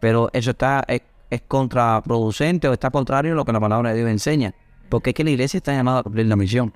Pero 0.00 0.30
eso 0.32 0.50
está 0.50 0.84
es, 0.88 1.02
contraproducente 1.48 2.68
o 2.68 2.72
está 2.72 2.90
contrario 2.90 3.32
a 3.32 3.34
lo 3.34 3.44
que 3.44 3.52
la 3.52 3.60
palabra 3.60 3.90
de 3.90 3.96
Dios 3.96 4.10
enseña. 4.10 4.54
Porque 4.88 5.10
es 5.10 5.14
que 5.14 5.24
la 5.24 5.30
iglesia 5.30 5.58
está 5.58 5.72
llamada 5.72 6.00
a 6.00 6.02
cumplir 6.02 6.26
la 6.26 6.36
misión. 6.36 6.72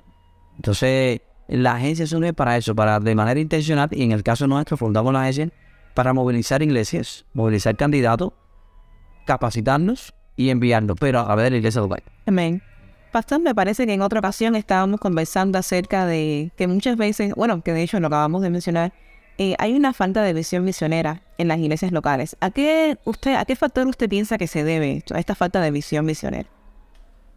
Entonces, 0.57 1.21
la 1.47 1.75
agencia 1.75 2.05
sirve 2.05 2.33
para 2.33 2.57
eso, 2.57 2.75
para 2.75 2.99
de 2.99 3.15
manera 3.15 3.39
intencional, 3.39 3.89
y 3.91 4.03
en 4.03 4.11
el 4.11 4.23
caso 4.23 4.47
nuestro 4.47 4.75
fundamos 4.77 5.13
la 5.13 5.21
agencia 5.21 5.49
para 5.93 6.13
movilizar 6.13 6.61
iglesias, 6.61 7.25
movilizar 7.33 7.75
candidatos, 7.77 8.33
capacitarnos 9.25 10.13
y 10.39 10.51
enviarnos, 10.51 10.95
pero 10.97 11.19
a 11.19 11.35
ver 11.35 11.51
la 11.51 11.57
iglesia 11.57 11.81
local. 11.81 12.01
Amén. 12.25 12.61
Pastor, 13.11 13.41
me 13.41 13.53
parece 13.53 13.85
que 13.85 13.93
en 13.93 14.01
otra 14.01 14.19
ocasión 14.19 14.55
estábamos 14.55 15.01
conversando 15.01 15.57
acerca 15.57 16.05
de 16.05 16.53
que 16.55 16.65
muchas 16.65 16.95
veces, 16.95 17.33
bueno, 17.35 17.61
que 17.61 17.73
de 17.73 17.83
hecho 17.83 17.99
lo 17.99 18.07
acabamos 18.07 18.41
de 18.41 18.49
mencionar, 18.49 18.93
eh, 19.37 19.55
hay 19.59 19.73
una 19.73 19.91
falta 19.91 20.23
de 20.23 20.31
visión 20.31 20.63
misionera 20.63 21.23
en 21.37 21.49
las 21.49 21.59
iglesias 21.59 21.91
locales. 21.91 22.37
¿A 22.39 22.51
qué, 22.51 22.97
usted, 23.03 23.35
¿A 23.35 23.43
qué 23.43 23.57
factor 23.57 23.85
usted 23.87 24.07
piensa 24.07 24.37
que 24.37 24.47
se 24.47 24.63
debe 24.63 25.03
a 25.13 25.19
esta 25.19 25.35
falta 25.35 25.59
de 25.59 25.71
visión 25.71 26.05
misionera? 26.05 26.47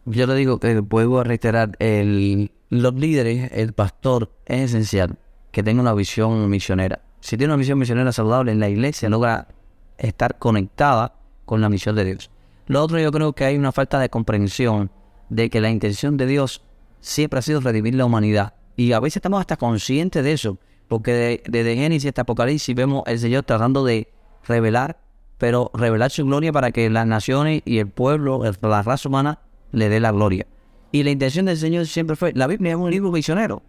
Yo 0.05 0.25
le 0.25 0.35
digo 0.35 0.61
que 0.61 0.79
vuelvo 0.79 1.19
a 1.19 1.25
reiterar, 1.25 1.75
el, 1.79 2.53
los 2.69 2.93
líderes, 2.93 3.51
el 3.51 3.73
pastor, 3.73 4.31
es 4.45 4.69
esencial 4.71 5.17
que 5.51 5.61
tenga 5.61 5.81
una 5.81 5.93
visión 5.93 6.49
misionera. 6.49 7.01
Si 7.19 7.35
tiene 7.35 7.53
una 7.53 7.59
visión 7.59 7.77
misionera 7.77 8.13
saludable 8.13 8.53
en 8.53 8.61
la 8.61 8.69
iglesia, 8.69 9.09
logra 9.09 9.49
estar 9.97 10.39
conectada 10.39 11.15
con 11.43 11.59
la 11.59 11.67
misión 11.67 11.97
de 11.97 12.05
Dios. 12.05 12.29
Lo 12.67 12.81
otro 12.81 12.99
yo 12.99 13.11
creo 13.11 13.33
que 13.33 13.45
hay 13.45 13.57
una 13.57 13.71
falta 13.71 13.99
de 13.99 14.09
comprensión 14.09 14.91
de 15.29 15.49
que 15.49 15.61
la 15.61 15.69
intención 15.69 16.17
de 16.17 16.25
Dios 16.25 16.63
siempre 16.99 17.39
ha 17.39 17.41
sido 17.41 17.59
redimir 17.59 17.95
la 17.95 18.05
humanidad. 18.05 18.53
Y 18.75 18.93
a 18.93 18.99
veces 18.99 19.17
estamos 19.17 19.39
hasta 19.39 19.57
conscientes 19.57 20.23
de 20.23 20.33
eso, 20.33 20.57
porque 20.87 21.43
desde 21.47 21.75
Génesis 21.75 22.09
hasta 22.09 22.21
Apocalipsis 22.21 22.75
vemos 22.75 23.03
el 23.05 23.19
Señor 23.19 23.43
tratando 23.43 23.83
de 23.83 24.11
revelar, 24.47 24.99
pero 25.37 25.71
revelar 25.73 26.11
su 26.11 26.25
gloria 26.25 26.51
para 26.51 26.71
que 26.71 26.89
las 26.89 27.05
naciones 27.05 27.61
y 27.65 27.79
el 27.79 27.87
pueblo, 27.87 28.41
la 28.61 28.81
raza 28.81 29.09
humana, 29.09 29.39
le 29.71 29.89
dé 29.89 29.99
la 29.99 30.11
gloria. 30.11 30.47
Y 30.91 31.03
la 31.03 31.11
intención 31.11 31.45
del 31.45 31.57
Señor 31.57 31.87
siempre 31.87 32.15
fue, 32.15 32.33
la 32.33 32.47
Biblia 32.47 32.71
es 32.71 32.77
un 32.77 32.89
libro 32.89 33.11
misionero. 33.11 33.63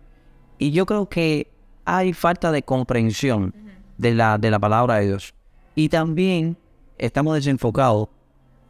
Y 0.59 0.71
yo 0.71 0.87
creo 0.87 1.09
que 1.09 1.51
hay 1.85 2.13
falta 2.13 2.53
de 2.53 2.63
comprensión 2.63 3.55
de 3.99 4.15
la, 4.15 4.39
de 4.39 4.51
la 4.51 4.59
palabra 4.59 4.97
de 4.97 5.07
Dios. 5.07 5.35
Y 5.75 5.89
también 5.89 6.57
estamos 6.99 7.35
desenfocados. 7.35 8.09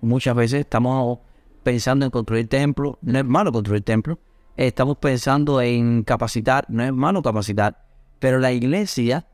Muchas 0.04 0.36
veces 0.36 0.60
estamos 0.60 1.18
pensando 1.62 2.04
en 2.04 2.10
construir 2.10 2.48
templos. 2.48 2.96
No 3.02 3.18
es 3.18 3.24
malo 3.24 3.50
construir 3.52 3.82
templos. 3.82 4.18
Estamos 4.56 4.98
pensando 4.98 5.60
en 5.60 6.02
capacitar. 6.04 6.66
No 6.68 6.84
es 6.84 6.92
malo 6.92 7.22
capacitar. 7.22 7.86
Pero 8.18 8.38
la 8.38 8.52
iglesia 8.52 9.26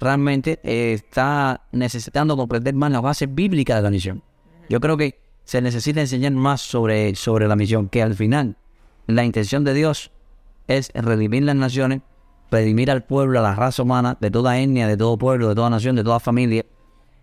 realmente 0.00 0.60
está 0.62 1.62
necesitando 1.72 2.36
comprender 2.36 2.74
más 2.74 2.90
las 2.90 3.02
bases 3.02 3.32
bíblicas 3.32 3.76
de 3.76 3.82
la 3.82 3.90
misión. 3.90 4.22
Yo 4.68 4.80
creo 4.80 4.96
que 4.96 5.20
se 5.44 5.60
necesita 5.60 6.00
enseñar 6.00 6.32
más 6.32 6.62
sobre, 6.62 7.14
sobre 7.14 7.46
la 7.46 7.56
misión, 7.56 7.88
que 7.88 8.02
al 8.02 8.14
final 8.14 8.56
la 9.06 9.24
intención 9.24 9.62
de 9.62 9.74
Dios 9.74 10.10
es 10.66 10.90
redimir 10.94 11.42
las 11.42 11.56
naciones, 11.56 12.00
redimir 12.50 12.90
al 12.90 13.04
pueblo, 13.04 13.40
a 13.40 13.42
la 13.42 13.54
raza 13.54 13.82
humana, 13.82 14.16
de 14.20 14.30
toda 14.30 14.58
etnia, 14.58 14.88
de 14.88 14.96
todo 14.96 15.18
pueblo, 15.18 15.48
de 15.48 15.54
toda 15.54 15.70
nación, 15.70 15.96
de 15.96 16.04
toda 16.04 16.18
familia. 16.20 16.64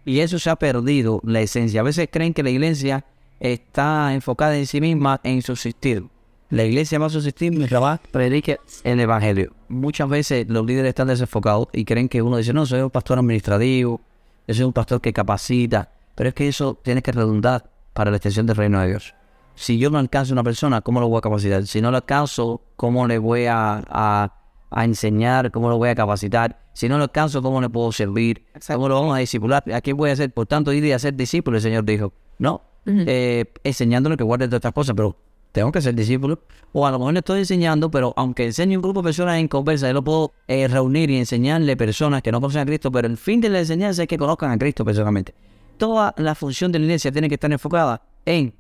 Y 0.06 0.20
eso 0.20 0.40
se 0.40 0.50
ha 0.50 0.56
perdido 0.56 1.22
la 1.24 1.42
esencia. 1.42 1.82
A 1.82 1.84
veces 1.84 2.10
creen 2.12 2.34
que 2.34 2.44
la 2.44 2.50
iglesia 2.50 3.06
está 3.40 4.14
enfocada 4.14 4.58
en 4.58 4.68
sí 4.68 4.82
misma 4.82 5.20
en 5.24 5.42
subsistir. 5.42 6.06
La 6.50 6.66
iglesia 6.66 7.00
va 7.00 7.06
a 7.06 7.10
subsistir 7.10 7.52
mientras 7.52 7.82
va 7.82 8.02
predique 8.12 8.60
el 8.84 9.00
evangelio. 9.00 9.54
Muchas 9.70 10.10
veces 10.10 10.48
los 10.50 10.66
líderes 10.66 10.90
están 10.90 11.08
desenfocados 11.08 11.68
y 11.72 11.86
creen 11.86 12.10
que 12.10 12.22
uno 12.22 12.38
dice, 12.38 12.52
no, 12.52 12.66
soy 12.66 12.82
un 12.82 12.90
pastor 12.90 13.20
administrativo, 13.20 14.02
soy 14.50 14.64
un 14.64 14.74
pastor 14.74 15.00
que 15.00 15.14
capacita, 15.14 15.92
pero 16.14 16.30
es 16.30 16.36
que 16.36 16.48
eso 16.48 16.78
tiene 16.84 17.02
que 17.02 17.14
redundar 17.14 17.70
para 17.94 18.12
la 18.12 18.18
extensión 18.18 18.46
del 18.46 18.58
reino 18.58 18.82
de 18.82 18.90
Dios. 18.90 19.16
Si 19.56 19.78
yo 19.78 19.90
no 19.90 19.98
alcanzo 19.98 20.34
a 20.34 20.36
una 20.36 20.44
persona, 20.44 20.82
¿cómo 20.82 21.00
lo 21.00 21.08
voy 21.08 21.20
a 21.20 21.22
capacitar? 21.22 21.66
Si 21.68 21.82
no 21.82 21.92
lo 21.92 21.98
alcanzo, 21.98 22.62
¿cómo 22.76 23.08
le 23.08 23.18
voy 23.18 23.46
a, 23.46 23.84
a, 23.88 24.34
enseñar? 24.72 25.52
¿Cómo 25.52 25.70
lo 25.70 25.78
voy 25.78 25.90
a 25.90 25.96
capacitar? 25.96 26.60
Si 26.74 26.88
no 26.88 26.98
lo 26.98 27.04
alcanzo, 27.04 27.42
¿cómo 27.42 27.62
le 27.62 27.70
puedo 27.70 27.92
servir? 27.92 28.46
¿Cómo 28.68 28.88
lo 28.88 28.96
vamos 28.96 29.16
a 29.16 29.20
discipular? 29.20 29.64
¿A 29.74 29.82
qué 29.82 29.94
voy 29.94 30.10
a 30.10 30.14
hacer? 30.14 30.32
Por 30.34 30.48
tanto, 30.48 30.72
ir 30.72 30.94
a 30.94 31.00
ser 31.00 31.16
discípulo, 31.16 31.58
el 31.58 31.64
Señor 31.64 31.84
dijo. 31.84 32.14
No, 32.40 32.62
eh, 32.86 33.46
enseñándole 33.64 34.18
que 34.18 34.24
guarde 34.24 34.48
todas 34.48 34.60
estas 34.60 34.74
cosas, 34.74 34.96
pero 34.96 35.16
tengo 35.52 35.72
que 35.72 35.82
ser 35.82 35.94
discípulo. 35.94 36.40
O 36.72 36.88
a 36.88 36.92
lo 36.92 37.00
mejor 37.00 37.14
le 37.14 37.20
estoy 37.20 37.40
enseñando, 37.40 37.92
pero 37.92 38.14
aunque 38.16 38.46
enseñe 38.46 38.76
un 38.78 38.82
grupo 38.82 39.02
de 39.02 39.06
personas 39.06 39.38
en 39.38 39.48
conversa, 39.48 39.88
yo 39.88 39.94
lo 39.94 40.04
puedo 40.04 40.34
eh, 40.48 40.68
reunir 40.68 41.10
y 41.12 41.18
enseñarle 41.18 41.76
personas 41.76 42.22
que 42.22 42.32
no 42.32 42.40
conocen 42.40 42.62
a 42.62 42.66
Cristo, 42.66 42.92
pero 42.92 43.08
el 43.08 43.18
fin 43.18 43.42
de 43.42 43.50
la 43.50 43.60
enseñanza 43.60 44.04
es 44.04 44.08
que 44.08 44.18
conozcan 44.18 44.52
a 44.52 44.58
Cristo 44.58 44.86
personalmente. 44.86 45.36
Toda 45.78 46.14
la 46.18 46.36
función 46.36 46.72
de 46.72 46.80
la 46.80 46.86
iglesia 46.86 47.12
tiene 47.12 47.28
que 47.28 47.36
estar 47.36 47.52
enfocada 47.52 48.02
en 48.26 48.54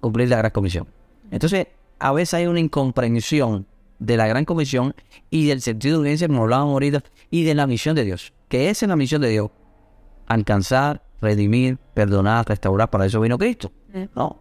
cumplir 0.00 0.28
la 0.28 0.38
gran 0.38 0.50
comisión. 0.50 0.86
Entonces, 1.30 1.68
a 1.98 2.12
veces 2.12 2.34
hay 2.34 2.46
una 2.46 2.60
incomprensión 2.60 3.66
de 4.04 4.16
la 4.16 4.26
gran 4.26 4.44
comisión 4.44 4.94
y 5.30 5.46
del 5.46 5.60
sentido 5.60 5.96
de 5.96 6.00
urgencia, 6.02 6.28
como 6.28 6.42
hablábamos 6.42 6.72
ahorita, 6.72 7.02
y 7.30 7.44
de 7.44 7.54
la 7.54 7.66
misión 7.66 7.96
de 7.96 8.04
Dios. 8.04 8.32
Que 8.48 8.70
esa 8.70 8.86
es 8.86 8.88
la 8.88 8.96
misión 8.96 9.22
de 9.22 9.28
Dios. 9.28 9.50
Alcanzar, 10.26 11.02
redimir, 11.20 11.78
perdonar, 11.94 12.46
restaurar. 12.46 12.90
Para 12.90 13.06
eso 13.06 13.20
vino 13.20 13.38
Cristo. 13.38 13.72
No, 14.14 14.40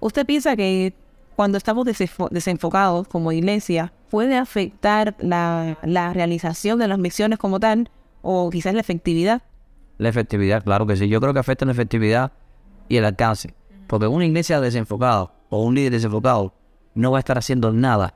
¿Usted 0.00 0.24
piensa 0.24 0.56
que 0.56 0.94
cuando 1.36 1.58
estamos 1.58 1.86
desenfocados 2.30 3.06
como 3.06 3.32
iglesia 3.32 3.92
puede 4.10 4.36
afectar 4.36 5.14
la, 5.20 5.76
realización 6.14 6.78
de 6.78 6.88
las 6.88 6.98
misiones 6.98 7.38
como 7.38 7.60
tal 7.60 7.90
o 8.22 8.48
quizás 8.50 8.74
la 8.74 8.80
efectividad? 8.80 9.42
La 9.98 10.08
efectividad, 10.08 10.64
claro 10.64 10.86
que 10.86 10.96
sí. 10.96 11.08
Yo 11.08 11.20
creo 11.20 11.34
que 11.34 11.40
afecta 11.40 11.66
la 11.66 11.72
efectividad 11.72 12.32
y 12.88 12.96
el 12.96 13.04
alcance. 13.04 13.54
Porque 13.86 14.06
una 14.06 14.24
iglesia 14.24 14.60
desenfocada 14.60 15.32
o 15.50 15.62
un 15.62 15.74
líder 15.74 15.92
desenfocado 15.92 16.54
no 16.94 17.10
va 17.12 17.18
a 17.18 17.20
estar 17.20 17.36
haciendo 17.36 17.72
nada 17.72 18.14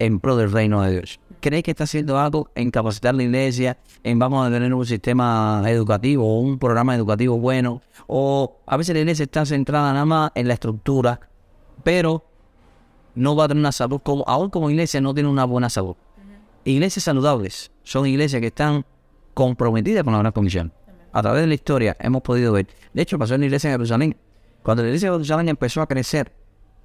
en 0.00 0.18
pro 0.18 0.36
del 0.36 0.50
reino 0.50 0.82
de 0.82 0.92
Dios. 0.92 1.20
¿Cree 1.40 1.62
que 1.62 1.70
está 1.70 1.84
haciendo 1.84 2.18
algo 2.18 2.50
en 2.54 2.70
capacitar 2.70 3.14
la 3.14 3.22
iglesia, 3.22 3.78
en 4.02 4.18
vamos 4.18 4.46
a 4.46 4.50
tener 4.50 4.74
un 4.74 4.84
sistema 4.84 5.62
educativo 5.66 6.26
o 6.26 6.40
un 6.40 6.58
programa 6.58 6.96
educativo 6.96 7.38
bueno? 7.38 7.80
O 8.08 8.58
a 8.66 8.76
veces 8.76 8.94
la 8.94 9.00
iglesia 9.00 9.22
está 9.24 9.46
centrada 9.46 9.92
nada 9.92 10.04
más 10.04 10.32
en 10.34 10.48
la 10.48 10.54
estructura, 10.54 11.20
pero 11.84 12.24
no 13.14 13.36
va 13.36 13.44
a 13.44 13.48
tener 13.48 13.60
una 13.60 13.72
salud, 13.72 14.00
como, 14.02 14.24
aún 14.26 14.50
como 14.50 14.70
iglesia 14.70 15.00
no 15.00 15.14
tiene 15.14 15.28
una 15.28 15.44
buena 15.44 15.70
salud. 15.70 15.96
Iglesias 16.64 17.04
saludables 17.04 17.70
son 17.84 18.06
iglesias 18.06 18.40
que 18.40 18.48
están 18.48 18.84
comprometidas 19.34 20.04
con 20.04 20.12
la 20.12 20.18
gran 20.18 20.32
comisión. 20.32 20.72
A 21.12 21.22
través 21.22 21.42
de 21.42 21.46
la 21.46 21.54
historia 21.54 21.96
hemos 22.00 22.22
podido 22.22 22.52
ver. 22.52 22.68
De 22.92 23.02
hecho, 23.02 23.18
pasó 23.18 23.34
en 23.34 23.40
la 23.40 23.46
iglesia 23.46 23.70
de 23.70 23.74
Jerusalén. 23.74 24.16
Cuando 24.62 24.82
la 24.82 24.88
iglesia 24.88 25.10
de 25.10 25.16
Jerusalén 25.16 25.48
empezó 25.48 25.80
a 25.82 25.86
crecer, 25.86 26.32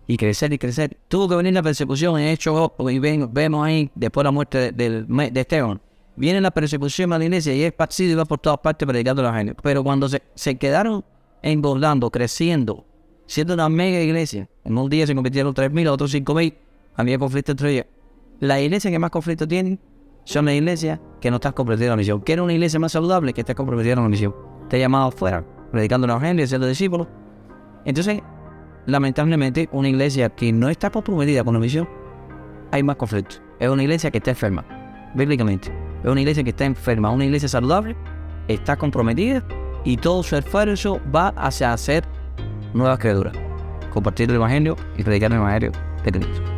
y 0.08 0.18
crecer 0.18 0.54
y 0.54 0.58
crecer. 0.58 0.98
Tuvo 1.08 1.30
que 1.30 1.36
venir 1.36 1.54
la 1.54 1.64
persecución 1.64 2.20
en 2.20 2.28
Hechos 2.28 2.72
y 2.80 3.00
vemos 3.00 3.66
ahí, 3.66 3.90
después 3.96 4.24
de 4.24 4.26
la 4.26 4.32
muerte 4.32 4.72
de, 4.72 5.04
de, 5.04 5.40
Esteban, 5.40 5.82
viene 6.16 6.42
la 6.42 6.52
persecución 6.52 7.14
a 7.14 7.18
la 7.18 7.26
iglesia 7.26 7.54
y 7.54 7.64
es 7.64 7.74
partido 7.74 8.12
y 8.12 8.16
va 8.16 8.26
por 8.26 8.40
todas 8.40 8.60
partes 8.60 8.88
predicando 8.88 9.22
a 9.22 9.32
la 9.32 9.38
gente. 9.38 9.56
Pero 9.62 9.84
cuando 9.84 10.08
se, 10.10 10.22
se 10.36 10.58
quedaron 10.58 11.04
engordando, 11.42 12.10
creciendo, 12.12 12.86
siendo 13.26 13.54
una 13.54 13.70
mega 13.70 14.00
iglesia, 14.00 14.50
en 14.64 14.78
un 14.78 14.90
día 14.90 15.08
se 15.08 15.16
convirtieron 15.16 15.54
3.000, 15.54 15.88
otros 15.90 16.14
5.000, 16.14 16.56
había 16.96 17.18
conflicto 17.18 17.52
entre 17.52 17.72
ellas. 17.72 17.86
La 18.40 18.60
iglesia 18.62 18.92
que 18.92 19.00
más 19.00 19.12
conflicto 19.12 19.48
tiene 19.48 19.80
son 20.26 20.46
las 20.46 20.56
iglesias 20.56 21.00
que 21.22 21.30
no 21.30 21.38
están 21.38 21.54
comprometidas 21.54 21.88
en 21.88 21.92
la 21.92 21.98
misión. 21.98 22.20
Quiere 22.22 22.42
una 22.42 22.54
iglesia 22.54 22.80
más 22.80 22.92
saludable 22.92 23.34
que 23.34 23.42
esté 23.42 23.56
comprometida 23.56 23.94
en 23.94 24.04
la 24.04 24.10
misión. 24.10 24.36
Te 24.70 24.80
llamado 24.80 25.08
afuera, 25.08 25.46
predicando 25.72 26.06
a 26.06 26.16
la 26.16 26.20
gente, 26.20 26.46
siendo 26.48 26.68
discípulos. 26.68 27.08
Entonces, 27.86 28.22
lamentablemente, 28.86 29.70
una 29.72 29.90
iglesia 29.90 30.30
que 30.30 30.52
no 30.52 30.70
está 30.70 30.90
comprometida 30.90 31.44
con 31.44 31.54
la 31.54 31.60
misión, 31.60 31.88
hay 32.72 32.84
más 32.84 32.96
conflictos. 32.96 33.42
Es 33.60 33.70
una 33.70 33.84
iglesia 33.84 34.12
que 34.12 34.18
está 34.18 34.32
enferma, 34.32 34.66
bíblicamente. 35.16 35.72
Es 36.04 36.10
una 36.10 36.22
iglesia 36.22 36.44
que 36.44 36.50
está 36.52 36.66
enferma. 36.66 37.10
Una 37.12 37.26
iglesia 37.26 37.48
saludable 37.48 37.96
está 38.48 38.76
comprometida 38.76 39.44
y 39.84 39.98
todo 39.98 40.24
su 40.24 40.36
esfuerzo 40.36 41.00
va 41.14 41.30
hacia 41.30 41.74
hacer 41.74 42.04
nuevas 42.74 43.00
criaturas. 43.00 43.36
Compartir 43.94 44.30
el 44.30 44.36
Evangelio 44.36 44.76
y 44.98 45.04
predicar 45.04 45.32
el 45.32 45.38
Evangelio 45.38 45.72
de 46.04 46.12
Cristo. 46.12 46.55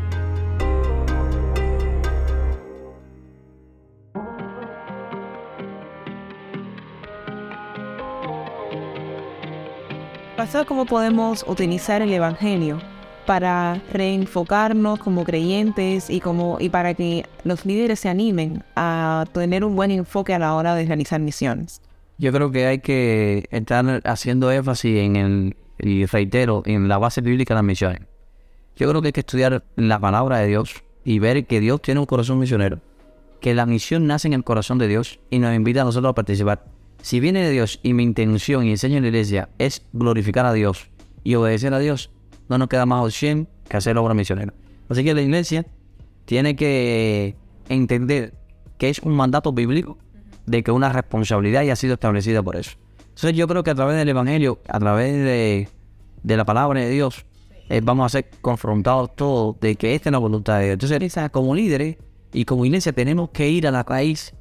¿Cómo 10.66 10.86
podemos 10.86 11.46
utilizar 11.48 12.02
el 12.02 12.12
Evangelio 12.12 12.80
para 13.26 13.82
reenfocarnos 13.92 14.98
como 15.00 15.24
creyentes 15.24 16.10
y, 16.10 16.20
como, 16.20 16.58
y 16.60 16.70
para 16.70 16.94
que 16.94 17.26
los 17.44 17.66
líderes 17.66 18.00
se 18.00 18.10
animen 18.10 18.64
a 18.76 19.26
tener 19.34 19.64
un 19.64 19.76
buen 19.76 19.92
enfoque 19.92 20.34
a 20.34 20.40
la 20.40 20.56
hora 20.56 20.74
de 20.74 20.86
realizar 20.86 21.20
misiones? 21.20 21.82
Yo 22.18 22.32
creo 22.32 22.52
que 22.52 22.66
hay 22.66 22.80
que 22.80 23.48
estar 23.52 24.02
haciendo 24.06 24.52
énfasis 24.52 24.98
en 24.98 25.16
el, 25.18 25.58
y 25.80 26.06
reitero, 26.06 26.64
en 26.66 26.88
la 26.88 26.98
base 26.98 27.22
bíblica 27.22 27.54
de 27.54 27.58
las 27.58 27.66
misiones. 27.66 28.02
Yo 28.78 28.90
creo 28.90 29.02
que 29.02 29.08
hay 29.08 29.14
que 29.14 29.20
estudiar 29.20 29.64
la 29.76 30.00
palabra 30.00 30.38
de 30.40 30.48
Dios 30.48 30.84
y 31.04 31.20
ver 31.20 31.46
que 31.46 31.60
Dios 31.60 31.82
tiene 31.82 32.00
un 32.00 32.06
corazón 32.06 32.40
misionero, 32.40 32.80
que 33.42 33.54
la 33.54 33.66
misión 33.66 34.08
nace 34.08 34.28
en 34.28 34.34
el 34.34 34.44
corazón 34.44 34.78
de 34.78 34.88
Dios 34.88 35.20
y 35.30 35.40
nos 35.40 35.54
invita 35.54 35.82
a 35.82 35.86
nosotros 35.86 36.10
a 36.10 36.16
participar. 36.16 36.77
Si 37.02 37.20
viene 37.20 37.44
de 37.44 37.52
Dios 37.52 37.80
y 37.84 37.94
mi 37.94 38.04
intención 38.04 38.66
y 38.66 38.72
enseño 38.72 38.98
en 38.98 39.04
la 39.04 39.10
iglesia 39.10 39.50
es 39.60 39.86
glorificar 39.94 40.46
a 40.46 40.54
Dios 40.54 40.90
y 41.24 41.36
obedecer 41.36 41.74
a 41.74 41.80
Dios, 41.80 42.12
no 42.50 42.58
nos 42.58 42.68
queda 42.68 42.86
más 42.86 43.04
opción 43.04 43.48
que 43.70 43.78
hacer 43.78 43.98
obra 43.98 44.14
misionera. 44.14 44.54
Así 44.90 45.04
que 45.04 45.14
la 45.14 45.22
iglesia 45.22 45.66
tiene 46.26 46.56
que 46.56 47.36
entender 47.70 48.34
que 48.78 48.90
es 48.90 49.00
un 49.00 49.16
mandato 49.16 49.54
bíblico 49.54 49.98
de 50.46 50.64
que 50.64 50.72
una 50.72 50.92
responsabilidad 50.92 51.64
ya 51.64 51.74
ha 51.74 51.76
sido 51.76 51.96
establecida 51.96 52.42
por 52.42 52.56
eso. 52.56 52.72
Entonces 53.00 53.36
yo 53.36 53.48
creo 53.48 53.64
que 53.64 53.72
a 53.72 53.76
través 53.76 53.98
del 53.98 54.10
Evangelio, 54.10 54.60
a 54.68 54.80
través 54.80 55.14
de, 55.14 55.70
de 56.24 56.38
la 56.38 56.46
palabra 56.46 56.82
de 56.82 56.90
Dios, 56.90 57.26
eh, 57.70 57.82
vamos 57.84 58.06
a 58.06 58.10
ser 58.10 58.30
confrontados 58.42 59.16
todos 59.16 59.60
de 59.60 59.76
que 59.76 59.96
esta 59.96 60.10
es 60.10 60.12
la 60.12 60.20
voluntad 60.20 60.60
de 60.60 60.76
Dios. 60.76 60.92
Entonces, 60.92 61.30
como 61.32 61.54
líderes 61.54 61.98
y 62.32 62.46
como 62.46 62.66
iglesia 62.66 62.94
tenemos 62.94 63.30
que 63.30 63.50
ir 63.50 63.68
a 63.68 63.72
la 63.72 63.84
raíz, 63.84 64.34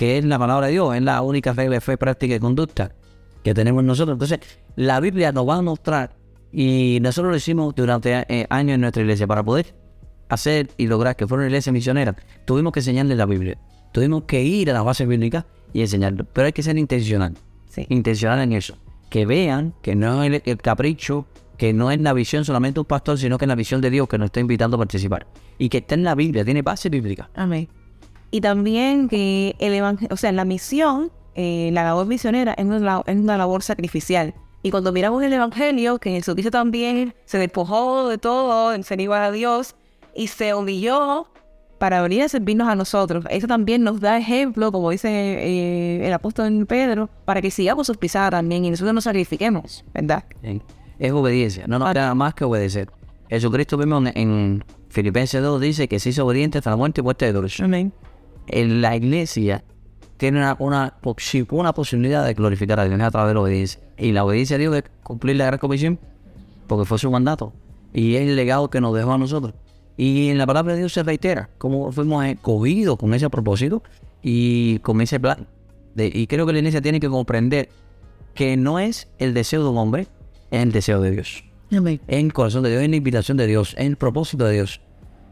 que 0.00 0.16
es 0.16 0.24
la 0.24 0.38
palabra 0.38 0.68
de 0.68 0.72
Dios, 0.72 0.96
es 0.96 1.02
la 1.02 1.20
única 1.20 1.52
regla 1.52 1.74
de 1.74 1.82
fe, 1.82 1.98
práctica 1.98 2.34
y 2.34 2.40
conducta 2.40 2.92
que 3.44 3.52
tenemos 3.52 3.84
nosotros. 3.84 4.14
Entonces, 4.14 4.40
la 4.74 4.98
Biblia 4.98 5.30
nos 5.30 5.46
va 5.46 5.56
a 5.56 5.60
mostrar, 5.60 6.16
y 6.50 6.96
nosotros 7.02 7.30
lo 7.30 7.36
hicimos 7.36 7.74
durante 7.74 8.24
eh, 8.26 8.46
años 8.48 8.76
en 8.76 8.80
nuestra 8.80 9.02
iglesia, 9.02 9.26
para 9.26 9.42
poder 9.42 9.74
hacer 10.30 10.70
y 10.78 10.86
lograr 10.86 11.16
que 11.16 11.26
fuera 11.26 11.42
una 11.42 11.48
iglesia 11.48 11.70
misionera, 11.70 12.16
tuvimos 12.46 12.72
que 12.72 12.80
enseñarles 12.80 13.18
la 13.18 13.26
Biblia. 13.26 13.58
Tuvimos 13.92 14.22
que 14.22 14.42
ir 14.42 14.70
a 14.70 14.72
la 14.72 14.80
base 14.80 15.04
bíblica 15.04 15.44
y 15.74 15.82
enseñarlo. 15.82 16.24
Pero 16.32 16.46
hay 16.46 16.54
que 16.54 16.62
ser 16.62 16.78
intencional. 16.78 17.34
Intencional 17.90 18.40
en 18.40 18.54
eso. 18.54 18.78
Que 19.10 19.26
vean 19.26 19.74
que 19.82 19.96
no 19.96 20.22
es 20.22 20.40
el, 20.46 20.56
capricho, 20.56 21.26
que 21.58 21.74
no 21.74 21.90
es 21.90 22.00
la 22.00 22.14
visión 22.14 22.46
solamente 22.46 22.76
de 22.76 22.80
un 22.80 22.86
pastor, 22.86 23.18
sino 23.18 23.36
que 23.36 23.44
es 23.44 23.50
la 23.50 23.54
visión 23.54 23.82
de 23.82 23.90
Dios 23.90 24.08
que 24.08 24.16
nos 24.16 24.28
está 24.28 24.40
invitando 24.40 24.76
a 24.76 24.78
participar. 24.78 25.26
Y 25.58 25.68
que 25.68 25.76
está 25.76 25.94
en 25.94 26.04
la 26.04 26.14
Biblia, 26.14 26.42
tiene 26.42 26.62
base 26.62 26.88
bíblica. 26.88 27.28
Amén. 27.34 27.68
Y 28.30 28.40
también 28.40 29.08
que 29.08 29.56
el 29.58 29.72
evangelio, 29.74 30.14
o 30.14 30.16
sea, 30.16 30.32
la 30.32 30.44
misión, 30.44 31.10
eh, 31.34 31.70
la 31.72 31.84
labor 31.84 32.06
misionera 32.06 32.54
es 32.54 32.64
una, 32.64 33.02
es 33.06 33.16
una 33.16 33.36
labor 33.36 33.62
sacrificial. 33.62 34.34
Y 34.62 34.70
cuando 34.70 34.92
miramos 34.92 35.22
el 35.22 35.32
Evangelio, 35.32 35.98
que 35.98 36.10
Jesucristo 36.10 36.50
también 36.50 37.14
se 37.24 37.38
despojó 37.38 38.08
de 38.08 38.18
todo 38.18 38.74
en 38.74 38.84
ser 38.84 39.00
igual 39.00 39.22
a 39.22 39.32
Dios 39.32 39.74
y 40.14 40.26
se 40.26 40.54
humilló 40.54 41.28
para 41.78 42.02
venir 42.02 42.22
a 42.22 42.28
servirnos 42.28 42.68
a 42.68 42.74
nosotros. 42.74 43.24
Eso 43.30 43.46
también 43.46 43.82
nos 43.82 44.00
da 44.00 44.18
ejemplo, 44.18 44.70
como 44.70 44.90
dice 44.90 45.08
eh, 45.08 46.06
el 46.06 46.12
apóstol 46.12 46.66
Pedro, 46.66 47.08
para 47.24 47.40
que 47.40 47.50
sigamos 47.50 47.86
sus 47.86 47.96
pisadas 47.96 48.32
también 48.32 48.66
y 48.66 48.70
nosotros 48.70 48.92
nos 48.92 49.04
sacrifiquemos, 49.04 49.82
¿verdad? 49.94 50.24
Es 50.98 51.12
obediencia, 51.12 51.64
no 51.66 51.78
nos 51.78 51.88
ah. 51.88 51.92
queda 51.94 52.14
más 52.14 52.34
que 52.34 52.44
obedecer. 52.44 52.90
Jesucristo 53.30 53.78
vemos 53.78 54.04
en, 54.14 54.62
Filipenses 54.90 55.40
2 55.40 55.60
dice 55.60 55.88
que 55.88 55.98
se 56.00 56.10
hizo 56.10 56.26
obediente 56.26 56.58
hasta 56.58 56.68
la 56.68 56.76
muerte 56.76 57.00
y 57.00 57.04
muerte 57.04 57.24
de 57.24 57.32
dolor. 57.32 57.50
Amén. 57.60 57.92
En 58.50 58.82
la 58.82 58.96
iglesia 58.96 59.64
tiene 60.16 60.38
una, 60.38 60.56
una, 60.58 60.94
una, 61.50 61.72
posibilidad 61.72 62.24
de 62.26 62.34
glorificar 62.34 62.80
a 62.80 62.84
Dios 62.84 63.00
a 63.00 63.10
través 63.10 63.28
de 63.28 63.34
la 63.34 63.40
obediencia. 63.40 63.80
Y 63.96 64.12
la 64.12 64.24
obediencia 64.24 64.56
a 64.56 64.58
Dios 64.58 64.76
es 64.76 64.84
cumplir 65.02 65.36
la 65.36 65.46
gran 65.46 65.58
comisión, 65.58 65.98
porque 66.66 66.84
fue 66.84 66.98
su 66.98 67.10
mandato. 67.10 67.52
Y 67.94 68.16
es 68.16 68.22
el 68.28 68.36
legado 68.36 68.68
que 68.68 68.80
nos 68.80 68.94
dejó 68.94 69.12
a 69.12 69.18
nosotros. 69.18 69.54
Y 69.96 70.28
en 70.28 70.38
la 70.38 70.46
palabra 70.46 70.72
de 70.74 70.80
Dios 70.80 70.92
se 70.92 71.02
reitera 71.02 71.50
cómo 71.58 71.92
fuimos 71.92 72.24
escogidos 72.24 72.96
con 72.96 73.14
ese 73.14 73.30
propósito 73.30 73.82
y 74.22 74.78
con 74.80 75.00
ese 75.00 75.20
plan. 75.20 75.46
y 75.96 76.26
creo 76.26 76.46
que 76.46 76.52
la 76.52 76.58
iglesia 76.58 76.80
tiene 76.80 77.00
que 77.00 77.08
comprender 77.08 77.68
que 78.34 78.56
no 78.56 78.78
es 78.78 79.08
el 79.18 79.34
deseo 79.34 79.62
de 79.62 79.70
un 79.70 79.78
hombre, 79.78 80.06
es 80.50 80.62
el 80.62 80.72
deseo 80.72 81.00
de 81.00 81.12
Dios. 81.12 81.44
En 81.70 82.00
el 82.08 82.32
corazón 82.32 82.62
de 82.64 82.70
Dios, 82.70 82.82
en 82.82 82.90
la 82.90 82.96
invitación 82.96 83.36
de 83.36 83.46
Dios, 83.46 83.74
en 83.78 83.86
el 83.86 83.96
propósito 83.96 84.44
de 84.44 84.54
Dios, 84.54 84.80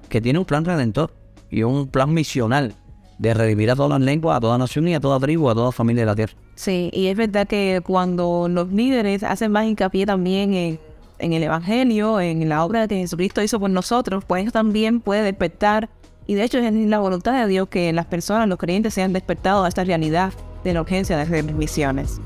que 0.08 0.20
tiene 0.20 0.38
un 0.38 0.44
plan 0.44 0.64
redentor 0.64 1.12
y 1.50 1.62
un 1.62 1.88
plan 1.88 2.12
misional 2.12 2.74
de 3.18 3.34
redimir 3.34 3.70
a 3.70 3.76
todas 3.76 3.90
las 3.90 4.00
lenguas, 4.00 4.36
a 4.36 4.40
toda 4.40 4.58
nación 4.58 4.88
y 4.88 4.94
a 4.94 5.00
toda 5.00 5.18
tribu, 5.18 5.50
a 5.50 5.54
toda 5.54 5.72
familia 5.72 6.02
de 6.02 6.06
la 6.06 6.16
tierra. 6.16 6.32
Sí, 6.54 6.90
y 6.92 7.06
es 7.06 7.16
verdad 7.16 7.46
que 7.46 7.80
cuando 7.84 8.48
los 8.48 8.68
líderes 8.72 9.22
hacen 9.22 9.52
más 9.52 9.66
hincapié 9.66 10.06
también 10.06 10.54
en 10.54 10.78
en 11.18 11.32
el 11.32 11.42
Evangelio, 11.42 12.20
en 12.20 12.48
la 12.48 12.64
obra 12.64 12.86
que 12.88 12.96
Jesucristo 12.96 13.42
hizo 13.42 13.58
por 13.60 13.70
nosotros, 13.70 14.24
pues 14.24 14.44
eso 14.44 14.52
también 14.52 15.00
puede 15.00 15.22
despertar. 15.22 15.88
Y 16.26 16.34
de 16.34 16.44
hecho 16.44 16.58
es 16.58 16.72
la 16.72 16.98
voluntad 16.98 17.40
de 17.40 17.48
Dios 17.48 17.68
que 17.68 17.92
las 17.92 18.06
personas, 18.06 18.48
los 18.48 18.58
creyentes, 18.58 18.94
sean 18.94 19.12
despertados 19.12 19.64
a 19.64 19.68
esta 19.68 19.84
realidad 19.84 20.32
de 20.64 20.74
la 20.74 20.82
urgencia 20.82 21.16
de 21.16 21.22
hacer 21.22 21.44
misiones. 21.44 22.20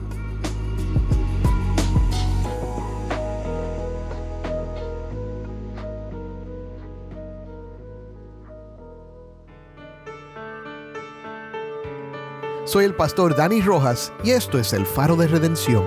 Soy 12.73 12.87
el 12.87 12.95
pastor 12.95 13.37
Dani 13.37 13.61
Rojas 13.61 14.15
y 14.25 14.31
esto 14.31 14.59
es 14.59 14.73
el 14.73 14.87
faro 14.87 15.15
de 15.15 15.27
redención. 15.27 15.85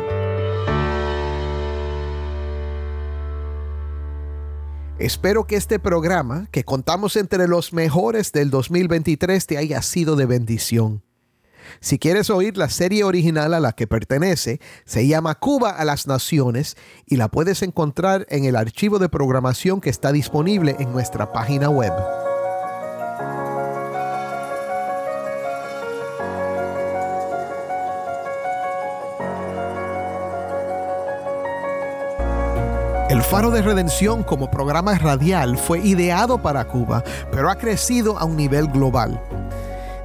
Espero 4.99 5.47
que 5.47 5.55
este 5.55 5.79
programa, 5.79 6.47
que 6.51 6.63
contamos 6.63 7.15
entre 7.15 7.47
los 7.47 7.73
mejores 7.73 8.31
del 8.31 8.51
2023, 8.51 9.47
te 9.47 9.57
haya 9.57 9.81
sido 9.81 10.15
de 10.15 10.27
bendición. 10.27 11.01
Si 11.79 11.97
quieres 11.97 12.29
oír 12.29 12.55
la 12.55 12.69
serie 12.69 13.03
original 13.03 13.55
a 13.55 13.59
la 13.59 13.71
que 13.71 13.87
pertenece, 13.87 14.59
se 14.85 15.07
llama 15.07 15.33
Cuba 15.33 15.71
a 15.71 15.85
las 15.85 16.05
Naciones 16.05 16.77
y 17.07 17.15
la 17.15 17.29
puedes 17.29 17.63
encontrar 17.63 18.27
en 18.29 18.45
el 18.45 18.55
archivo 18.55 18.99
de 18.99 19.09
programación 19.09 19.81
que 19.81 19.89
está 19.89 20.11
disponible 20.11 20.75
en 20.77 20.91
nuestra 20.91 21.33
página 21.33 21.67
web. 21.67 21.93
El 33.07 33.21
Faro 33.21 33.51
de 33.51 33.61
Redención 33.61 34.23
como 34.23 34.49
programa 34.49 34.97
radial 34.97 35.59
fue 35.59 35.79
ideado 35.79 36.39
para 36.39 36.65
Cuba, 36.65 37.03
pero 37.31 37.51
ha 37.51 37.55
crecido 37.55 38.17
a 38.17 38.25
un 38.25 38.35
nivel 38.35 38.67
global. 38.67 39.21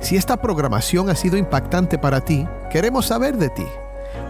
Si 0.01 0.17
esta 0.17 0.37
programación 0.37 1.09
ha 1.09 1.15
sido 1.15 1.39
impactante 1.39 1.97
para 1.97 2.21
ti, 2.21 2.47
queremos 2.71 3.07
saber 3.07 3.39
de 3.39 3.49
ti. 3.49 3.65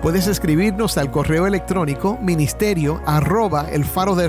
Puedes 0.03 0.29
escribirnos 0.29 0.99
al 0.99 1.11
correo 1.11 1.49
electrónico 1.49 2.17
ministerio 2.23 3.03
arroba 3.07 3.67
el 3.73 3.85
faro 3.85 4.15
de 4.15 4.29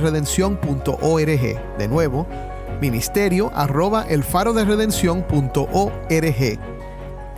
De 1.77 1.87
nuevo, 1.87 2.25
ministerio 2.81 3.51
arroba 3.53 4.05
el 4.09 4.23
faro 4.23 4.53
de 4.53 4.65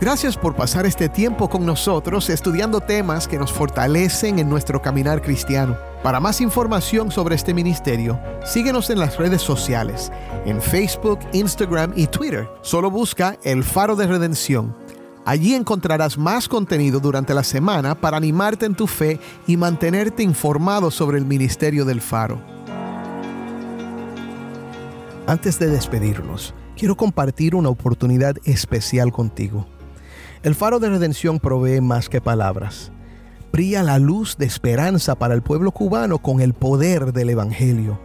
Gracias 0.00 0.38
por 0.38 0.56
pasar 0.56 0.86
este 0.86 1.10
tiempo 1.10 1.50
con 1.50 1.66
nosotros 1.66 2.30
estudiando 2.30 2.80
temas 2.80 3.28
que 3.28 3.38
nos 3.38 3.52
fortalecen 3.52 4.38
en 4.38 4.48
nuestro 4.48 4.80
caminar 4.80 5.20
cristiano. 5.20 5.93
Para 6.04 6.20
más 6.20 6.42
información 6.42 7.10
sobre 7.10 7.34
este 7.34 7.54
ministerio, 7.54 8.20
síguenos 8.44 8.90
en 8.90 8.98
las 8.98 9.16
redes 9.16 9.40
sociales, 9.40 10.12
en 10.44 10.60
Facebook, 10.60 11.18
Instagram 11.32 11.94
y 11.96 12.08
Twitter. 12.08 12.46
Solo 12.60 12.90
busca 12.90 13.38
El 13.42 13.64
Faro 13.64 13.96
de 13.96 14.06
Redención. 14.06 14.76
Allí 15.24 15.54
encontrarás 15.54 16.18
más 16.18 16.46
contenido 16.46 17.00
durante 17.00 17.32
la 17.32 17.42
semana 17.42 17.94
para 17.94 18.18
animarte 18.18 18.66
en 18.66 18.74
tu 18.74 18.86
fe 18.86 19.18
y 19.46 19.56
mantenerte 19.56 20.22
informado 20.22 20.90
sobre 20.90 21.16
el 21.16 21.24
ministerio 21.24 21.86
del 21.86 22.02
Faro. 22.02 22.38
Antes 25.26 25.58
de 25.58 25.68
despedirnos, 25.68 26.52
quiero 26.76 26.98
compartir 26.98 27.54
una 27.54 27.70
oportunidad 27.70 28.36
especial 28.44 29.10
contigo. 29.10 29.66
El 30.42 30.54
Faro 30.54 30.80
de 30.80 30.90
Redención 30.90 31.40
provee 31.40 31.80
más 31.80 32.10
que 32.10 32.20
palabras 32.20 32.92
brilla 33.54 33.84
la 33.84 34.00
luz 34.00 34.36
de 34.36 34.46
esperanza 34.46 35.14
para 35.14 35.32
el 35.32 35.40
pueblo 35.40 35.70
cubano 35.70 36.18
con 36.18 36.40
el 36.40 36.54
poder 36.54 37.12
del 37.12 37.30
Evangelio. 37.30 38.00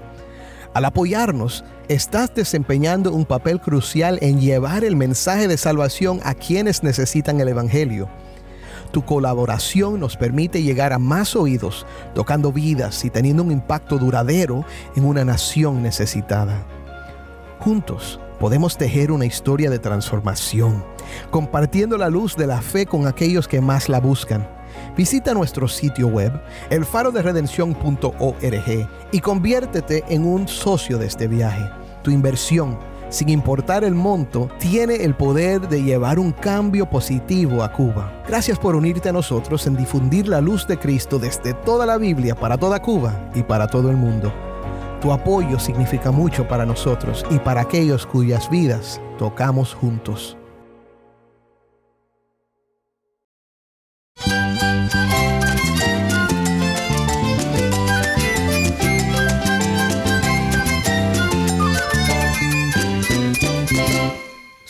Al 0.75 0.85
apoyarnos, 0.85 1.65
estás 1.87 2.35
desempeñando 2.35 3.11
un 3.11 3.25
papel 3.25 3.59
crucial 3.59 4.19
en 4.21 4.39
llevar 4.39 4.83
el 4.83 4.95
mensaje 4.95 5.47
de 5.47 5.57
salvación 5.57 6.19
a 6.23 6.35
quienes 6.35 6.83
necesitan 6.83 7.41
el 7.41 7.47
Evangelio. 7.47 8.07
Tu 8.91 9.03
colaboración 9.03 9.99
nos 9.99 10.17
permite 10.17 10.61
llegar 10.61 10.93
a 10.93 10.99
más 10.99 11.35
oídos, 11.35 11.83
tocando 12.13 12.51
vidas 12.51 13.03
y 13.03 13.09
teniendo 13.09 13.41
un 13.41 13.51
impacto 13.51 13.97
duradero 13.97 14.65
en 14.95 15.03
una 15.03 15.25
nación 15.25 15.81
necesitada. 15.81 16.63
Juntos 17.57 18.19
podemos 18.39 18.77
tejer 18.77 19.11
una 19.11 19.25
historia 19.25 19.71
de 19.71 19.79
transformación, 19.79 20.85
compartiendo 21.31 21.97
la 21.97 22.09
luz 22.09 22.35
de 22.35 22.45
la 22.45 22.61
fe 22.61 22.85
con 22.85 23.07
aquellos 23.07 23.47
que 23.47 23.61
más 23.61 23.89
la 23.89 23.99
buscan 23.99 24.58
Visita 24.95 25.33
nuestro 25.33 25.67
sitio 25.67 26.07
web, 26.07 26.31
elfaroderedención.org 26.69 28.89
y 29.11 29.19
conviértete 29.19 30.03
en 30.09 30.25
un 30.25 30.47
socio 30.47 30.97
de 30.97 31.07
este 31.07 31.27
viaje. 31.27 31.69
Tu 32.03 32.11
inversión, 32.11 32.77
sin 33.09 33.29
importar 33.29 33.83
el 33.83 33.95
monto, 33.95 34.49
tiene 34.59 35.03
el 35.03 35.15
poder 35.15 35.67
de 35.67 35.83
llevar 35.83 36.19
un 36.19 36.31
cambio 36.31 36.89
positivo 36.89 37.63
a 37.63 37.71
Cuba. 37.71 38.11
Gracias 38.27 38.59
por 38.59 38.75
unirte 38.75 39.09
a 39.09 39.13
nosotros 39.13 39.65
en 39.67 39.75
difundir 39.75 40.27
la 40.27 40.41
luz 40.41 40.67
de 40.67 40.77
Cristo 40.77 41.19
desde 41.19 41.53
toda 41.53 41.85
la 41.85 41.97
Biblia 41.97 42.35
para 42.35 42.57
toda 42.57 42.81
Cuba 42.81 43.29
y 43.33 43.43
para 43.43 43.67
todo 43.67 43.89
el 43.89 43.97
mundo. 43.97 44.31
Tu 45.01 45.13
apoyo 45.13 45.59
significa 45.59 46.11
mucho 46.11 46.47
para 46.47 46.65
nosotros 46.65 47.25
y 47.31 47.39
para 47.39 47.61
aquellos 47.61 48.05
cuyas 48.05 48.49
vidas 48.49 48.99
tocamos 49.17 49.73
juntos. 49.73 50.38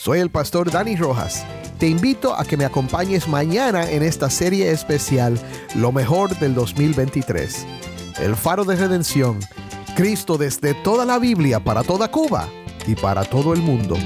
Soy 0.02 0.20
el 0.20 0.30
pastor 0.30 0.70
Dani 0.70 0.96
Rojas. 0.96 1.44
Te 1.78 1.86
invito 1.86 2.34
a 2.34 2.46
que 2.46 2.56
me 2.56 2.64
acompañes 2.64 3.28
mañana 3.28 3.90
en 3.90 4.02
esta 4.02 4.30
serie 4.30 4.70
especial 4.70 5.38
Lo 5.74 5.92
mejor 5.92 6.34
del 6.38 6.54
2023. 6.54 7.66
El 8.22 8.34
faro 8.34 8.64
de 8.64 8.76
redención. 8.76 9.38
Cristo 9.96 10.38
desde 10.38 10.72
toda 10.72 11.04
la 11.04 11.18
Biblia 11.18 11.62
para 11.62 11.82
toda 11.82 12.10
Cuba 12.10 12.48
y 12.86 12.94
para 12.94 13.24
todo 13.24 13.52
el 13.52 13.60
mundo. 13.60 13.98